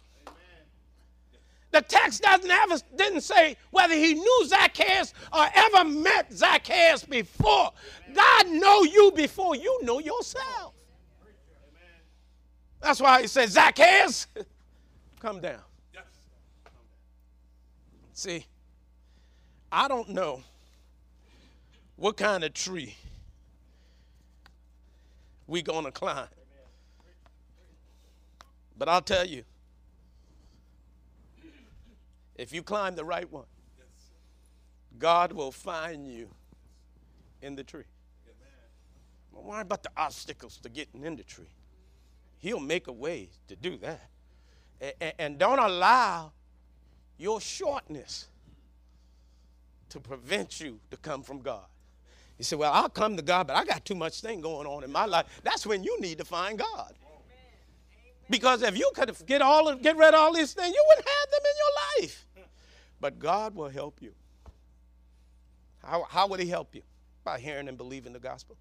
The 1.72 1.82
text 1.82 2.22
doesn't 2.22 2.50
ever 2.50 2.76
didn't 2.96 3.20
say 3.22 3.56
whether 3.70 3.94
he 3.94 4.14
knew 4.14 4.46
Zacchaeus 4.46 5.12
or 5.32 5.46
ever 5.54 5.88
met 5.88 6.32
Zacchaeus 6.32 7.04
before. 7.04 7.72
God 8.14 8.48
know 8.48 8.82
you 8.84 9.12
before 9.14 9.56
you 9.56 9.82
know 9.82 9.98
yourself. 9.98 10.72
That's 12.80 13.00
why 13.00 13.22
he 13.22 13.26
said, 13.26 13.50
Zacchaeus, 13.50 14.28
come 15.20 15.40
down. 15.40 15.60
See, 18.12 18.46
I 19.70 19.88
don't 19.88 20.08
know 20.08 20.42
what 21.96 22.16
kind 22.16 22.44
of 22.44 22.54
tree 22.54 22.94
we're 25.46 25.62
gonna 25.62 25.92
climb. 25.92 26.28
But 28.78 28.88
I'll 28.88 29.02
tell 29.02 29.26
you, 29.26 29.44
if 32.39 32.53
you 32.53 32.62
climb 32.62 32.95
the 32.95 33.05
right 33.05 33.30
one, 33.30 33.47
God 34.99 35.32
will 35.32 35.53
find 35.53 36.07
you 36.07 36.28
in 37.43 37.55
the 37.55 37.64
tree. 37.64 37.84
Don't 39.34 39.45
worry 39.45 39.61
about 39.61 39.82
the 39.82 39.91
obstacles 39.97 40.57
to 40.59 40.68
getting 40.68 41.05
in 41.05 41.16
the 41.16 41.22
tree. 41.22 41.51
He'll 42.39 42.61
make 42.61 42.87
a 42.87 42.93
way 42.93 43.28
to 43.49 43.57
do 43.57 43.78
that. 43.78 45.14
And 45.18 45.39
don't 45.39 45.59
allow 45.59 46.32
your 47.18 47.41
shortness 47.41 48.28
to 49.91 50.01
prevent 50.01 50.61
you 50.61 50.78
to 50.91 50.97
come 50.97 51.22
from 51.22 51.41
God. 51.41 51.66
You 52.39 52.45
say, 52.45 52.57
Well, 52.57 52.72
I'll 52.72 52.89
come 52.89 53.16
to 53.16 53.22
God, 53.22 53.47
but 53.47 53.57
I 53.57 53.64
got 53.64 53.84
too 53.84 53.95
much 53.95 54.20
thing 54.20 54.41
going 54.41 54.66
on 54.66 54.84
in 54.84 54.93
my 54.93 55.07
life. 55.07 55.26
That's 55.43 55.66
when 55.66 55.82
you 55.82 55.99
need 56.01 56.18
to 56.18 56.24
find 56.24 56.59
God. 56.59 56.95
Because 58.28 58.62
if 58.62 58.76
you 58.76 58.91
could 58.95 59.14
get 59.26 59.41
all 59.41 59.68
of, 59.68 59.82
get 59.82 59.97
rid 59.97 60.09
of 60.09 60.14
all 60.14 60.32
these 60.32 60.53
things, 60.53 60.74
you 60.74 60.84
wouldn't 60.89 61.07
have 61.07 61.30
them 61.30 61.41
in 61.45 61.57
your 61.59 62.07
life. 62.09 62.26
But 63.07 63.20
God 63.20 63.54
will 63.54 63.68
help 63.68 64.02
you. 64.02 64.12
How, 65.80 66.04
how 66.11 66.26
would 66.26 66.40
He 66.40 66.48
help 66.48 66.74
you? 66.74 66.82
By 67.22 67.38
hearing 67.38 67.68
and 67.68 67.78
believing 67.78 68.12
the 68.12 68.18
gospel. 68.18 68.57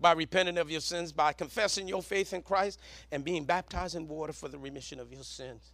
By 0.00 0.12
repenting 0.12 0.56
of 0.56 0.70
your 0.70 0.80
sins, 0.80 1.10
by 1.10 1.32
confessing 1.32 1.88
your 1.88 2.00
faith 2.00 2.32
in 2.32 2.42
Christ, 2.42 2.78
and 3.10 3.24
being 3.24 3.42
baptized 3.44 3.96
in 3.96 4.06
water 4.06 4.32
for 4.32 4.46
the 4.46 4.56
remission 4.56 5.00
of 5.00 5.12
your 5.12 5.24
sins. 5.24 5.72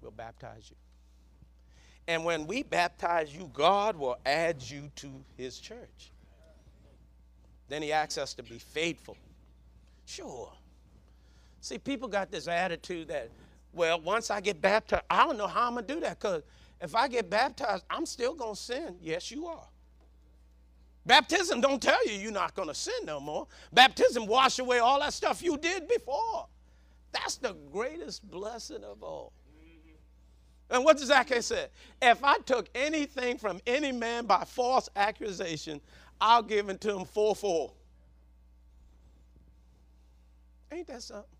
We'll 0.00 0.12
baptize 0.12 0.70
you. 0.70 0.76
And 2.06 2.24
when 2.24 2.46
we 2.46 2.62
baptize 2.62 3.34
you, 3.34 3.50
God 3.52 3.96
will 3.96 4.18
add 4.24 4.62
you 4.62 4.92
to 4.94 5.10
His 5.36 5.58
church. 5.58 6.12
Then 7.68 7.82
He 7.82 7.90
asks 7.90 8.18
us 8.18 8.34
to 8.34 8.44
be 8.44 8.60
faithful. 8.60 9.16
Sure. 10.06 10.52
See, 11.60 11.78
people 11.78 12.06
got 12.06 12.30
this 12.30 12.46
attitude 12.46 13.08
that, 13.08 13.30
well, 13.74 14.00
once 14.00 14.30
I 14.30 14.40
get 14.40 14.60
baptized, 14.60 15.04
I 15.10 15.24
don't 15.24 15.36
know 15.36 15.46
how 15.46 15.66
I'm 15.66 15.74
going 15.74 15.86
to 15.86 15.94
do 15.94 16.00
that 16.00 16.20
because 16.20 16.42
if 16.80 16.94
I 16.94 17.08
get 17.08 17.30
baptized, 17.30 17.84
I'm 17.90 18.06
still 18.06 18.34
going 18.34 18.54
to 18.54 18.60
sin. 18.60 18.96
Yes, 19.00 19.30
you 19.30 19.46
are. 19.46 19.66
Baptism 21.06 21.60
don't 21.60 21.82
tell 21.82 22.06
you 22.06 22.14
you're 22.14 22.32
not 22.32 22.54
going 22.54 22.68
to 22.68 22.74
sin 22.74 22.94
no 23.04 23.20
more. 23.20 23.46
Baptism 23.72 24.26
wash 24.26 24.58
away 24.58 24.78
all 24.78 25.00
that 25.00 25.12
stuff 25.12 25.42
you 25.42 25.58
did 25.58 25.86
before. 25.86 26.46
That's 27.12 27.36
the 27.36 27.54
greatest 27.72 28.28
blessing 28.30 28.82
of 28.82 29.02
all. 29.02 29.32
And 30.70 30.84
what 30.84 30.96
does 30.96 31.08
Zacchaeus 31.08 31.46
say? 31.46 31.66
If 32.00 32.24
I 32.24 32.38
took 32.38 32.68
anything 32.74 33.38
from 33.38 33.60
any 33.66 33.92
man 33.92 34.24
by 34.24 34.44
false 34.44 34.88
accusation, 34.96 35.80
I'll 36.20 36.42
give 36.42 36.68
it 36.70 36.80
to 36.82 36.96
him 36.96 37.04
four 37.04 37.36
four. 37.36 37.72
Ain't 40.72 40.86
that 40.88 41.02
something? 41.02 41.33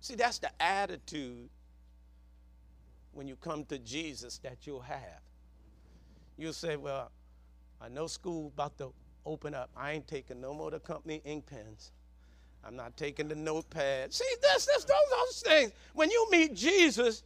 See, 0.00 0.14
that's 0.14 0.38
the 0.38 0.50
attitude 0.60 1.48
when 3.12 3.26
you 3.26 3.36
come 3.36 3.64
to 3.66 3.78
Jesus 3.78 4.38
that 4.38 4.66
you'll 4.66 4.80
have. 4.80 5.20
You'll 6.36 6.52
say, 6.52 6.76
Well, 6.76 7.10
I 7.80 7.88
know 7.88 8.06
school 8.06 8.52
about 8.54 8.78
to 8.78 8.92
open 9.26 9.54
up. 9.54 9.70
I 9.76 9.92
ain't 9.92 10.06
taking 10.06 10.40
no 10.40 10.54
more 10.54 10.70
the 10.70 10.80
company 10.80 11.20
ink 11.24 11.46
pens. 11.46 11.92
I'm 12.64 12.76
not 12.76 12.96
taking 12.96 13.28
the 13.28 13.34
notepad. 13.34 14.12
See, 14.12 14.24
this, 14.40 14.66
this, 14.66 14.84
those, 14.84 14.96
those 15.10 15.42
things. 15.42 15.72
When 15.94 16.10
you 16.10 16.28
meet 16.30 16.54
Jesus, 16.54 17.22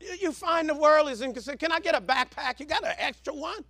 you, 0.00 0.16
you 0.20 0.32
find 0.32 0.68
the 0.68 0.74
world 0.74 1.08
is 1.08 1.22
in. 1.22 1.32
Can 1.32 1.72
I 1.72 1.80
get 1.80 1.94
a 1.94 2.00
backpack? 2.00 2.60
You 2.60 2.66
got 2.66 2.84
an 2.84 2.94
extra 2.98 3.34
one? 3.34 3.64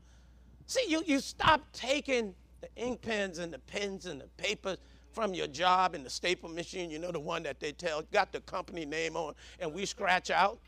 See, 0.67 0.85
you, 0.89 1.03
you 1.07 1.21
stop 1.21 1.63
taking 1.73 2.35
the 2.61 2.69
ink 2.77 3.03
pens 3.03 3.39
and 3.39 3.53
the 3.53 3.59
pens 3.61 4.07
and 4.07 4.21
the 4.21 4.27
papers 4.37 4.79
from 5.17 5.33
your 5.33 5.47
job 5.47 5.95
in 5.95 6.05
the 6.05 6.11
staple 6.11 6.51
machine, 6.51 6.91
you 6.91 6.99
know, 6.99 7.11
the 7.11 7.19
one 7.19 7.43
that 7.43 7.59
they 7.59 7.73
tell, 7.73 8.03
got 8.13 8.33
the 8.33 8.41
company 8.41 8.85
name 8.85 9.17
on, 9.17 9.33
and 9.59 9.73
we 9.73 9.87
scratch 9.87 10.31
out. 10.31 10.59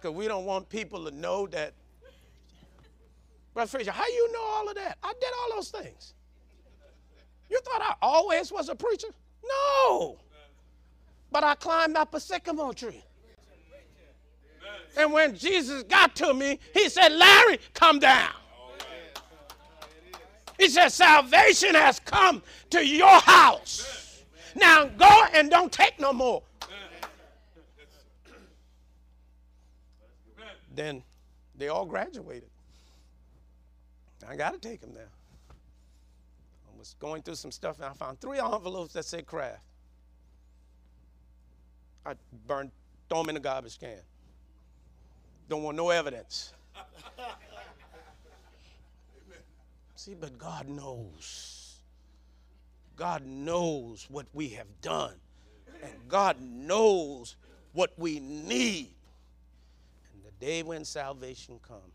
Because 0.00 0.16
we 0.16 0.26
don't 0.26 0.46
want 0.46 0.66
people 0.70 1.04
to 1.04 1.10
know 1.10 1.46
that. 1.48 1.74
Brother 3.52 3.68
Frazier, 3.68 3.90
how 3.90 4.06
you 4.06 4.32
know 4.32 4.40
all 4.40 4.68
of 4.70 4.76
that? 4.76 4.96
I 5.02 5.12
did 5.20 5.28
all 5.42 5.56
those 5.56 5.68
things. 5.68 6.14
You 7.50 7.60
thought 7.66 7.82
I 7.82 7.94
always 8.00 8.50
was 8.50 8.70
a 8.70 8.74
preacher? 8.74 9.08
No. 9.44 10.16
But 11.30 11.44
I 11.44 11.54
climbed 11.54 11.96
up 11.96 12.14
a 12.14 12.20
sycamore 12.20 12.72
tree. 12.72 13.04
And 14.96 15.12
when 15.12 15.36
Jesus 15.36 15.82
got 15.82 16.16
to 16.16 16.32
me, 16.32 16.60
he 16.72 16.88
said, 16.88 17.12
Larry, 17.12 17.58
come 17.74 17.98
down. 17.98 18.32
He 20.58 20.68
said, 20.68 20.88
Salvation 20.88 21.74
has 21.74 21.98
come 22.00 22.42
to 22.70 22.86
your 22.86 23.20
house. 23.20 24.22
Now 24.54 24.86
go 24.86 25.24
and 25.34 25.50
don't 25.50 25.70
take 25.70 26.00
no 26.00 26.12
more. 26.12 26.42
Then 30.74 31.02
they 31.56 31.68
all 31.68 31.86
graduated. 31.86 32.50
I 34.28 34.36
got 34.36 34.52
to 34.52 34.58
take 34.58 34.80
them 34.80 34.92
there. 34.92 35.08
I 35.50 36.78
was 36.78 36.94
going 36.98 37.22
through 37.22 37.36
some 37.36 37.50
stuff 37.50 37.76
and 37.76 37.86
I 37.86 37.92
found 37.92 38.20
three 38.20 38.38
envelopes 38.38 38.92
that 38.94 39.04
said 39.04 39.26
Kraft. 39.26 39.60
I 42.04 42.14
burned, 42.46 42.70
throw 43.08 43.20
them 43.20 43.30
in 43.30 43.34
the 43.34 43.40
garbage 43.40 43.78
can. 43.78 43.98
Don't 45.48 45.62
want 45.62 45.76
no 45.76 45.90
evidence. 45.90 46.52
See, 50.06 50.14
but 50.14 50.38
God 50.38 50.68
knows. 50.68 51.80
God 52.94 53.26
knows 53.26 54.06
what 54.08 54.26
we 54.32 54.50
have 54.50 54.68
done. 54.80 55.16
And 55.82 55.94
God 56.06 56.40
knows 56.40 57.34
what 57.72 57.92
we 57.98 58.20
need. 58.20 58.94
And 60.14 60.22
the 60.24 60.30
day 60.38 60.62
when 60.62 60.84
salvation 60.84 61.58
comes, 61.60 61.92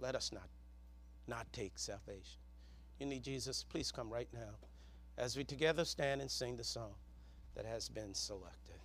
let 0.00 0.16
us 0.16 0.32
not, 0.32 0.48
not 1.28 1.46
take 1.52 1.78
salvation. 1.78 2.40
You 2.98 3.06
need 3.06 3.22
Jesus? 3.22 3.64
Please 3.70 3.92
come 3.92 4.10
right 4.10 4.28
now 4.34 4.56
as 5.16 5.36
we 5.36 5.44
together 5.44 5.84
stand 5.84 6.22
and 6.22 6.28
sing 6.28 6.56
the 6.56 6.64
song 6.64 6.94
that 7.54 7.64
has 7.64 7.88
been 7.88 8.14
selected. 8.14 8.80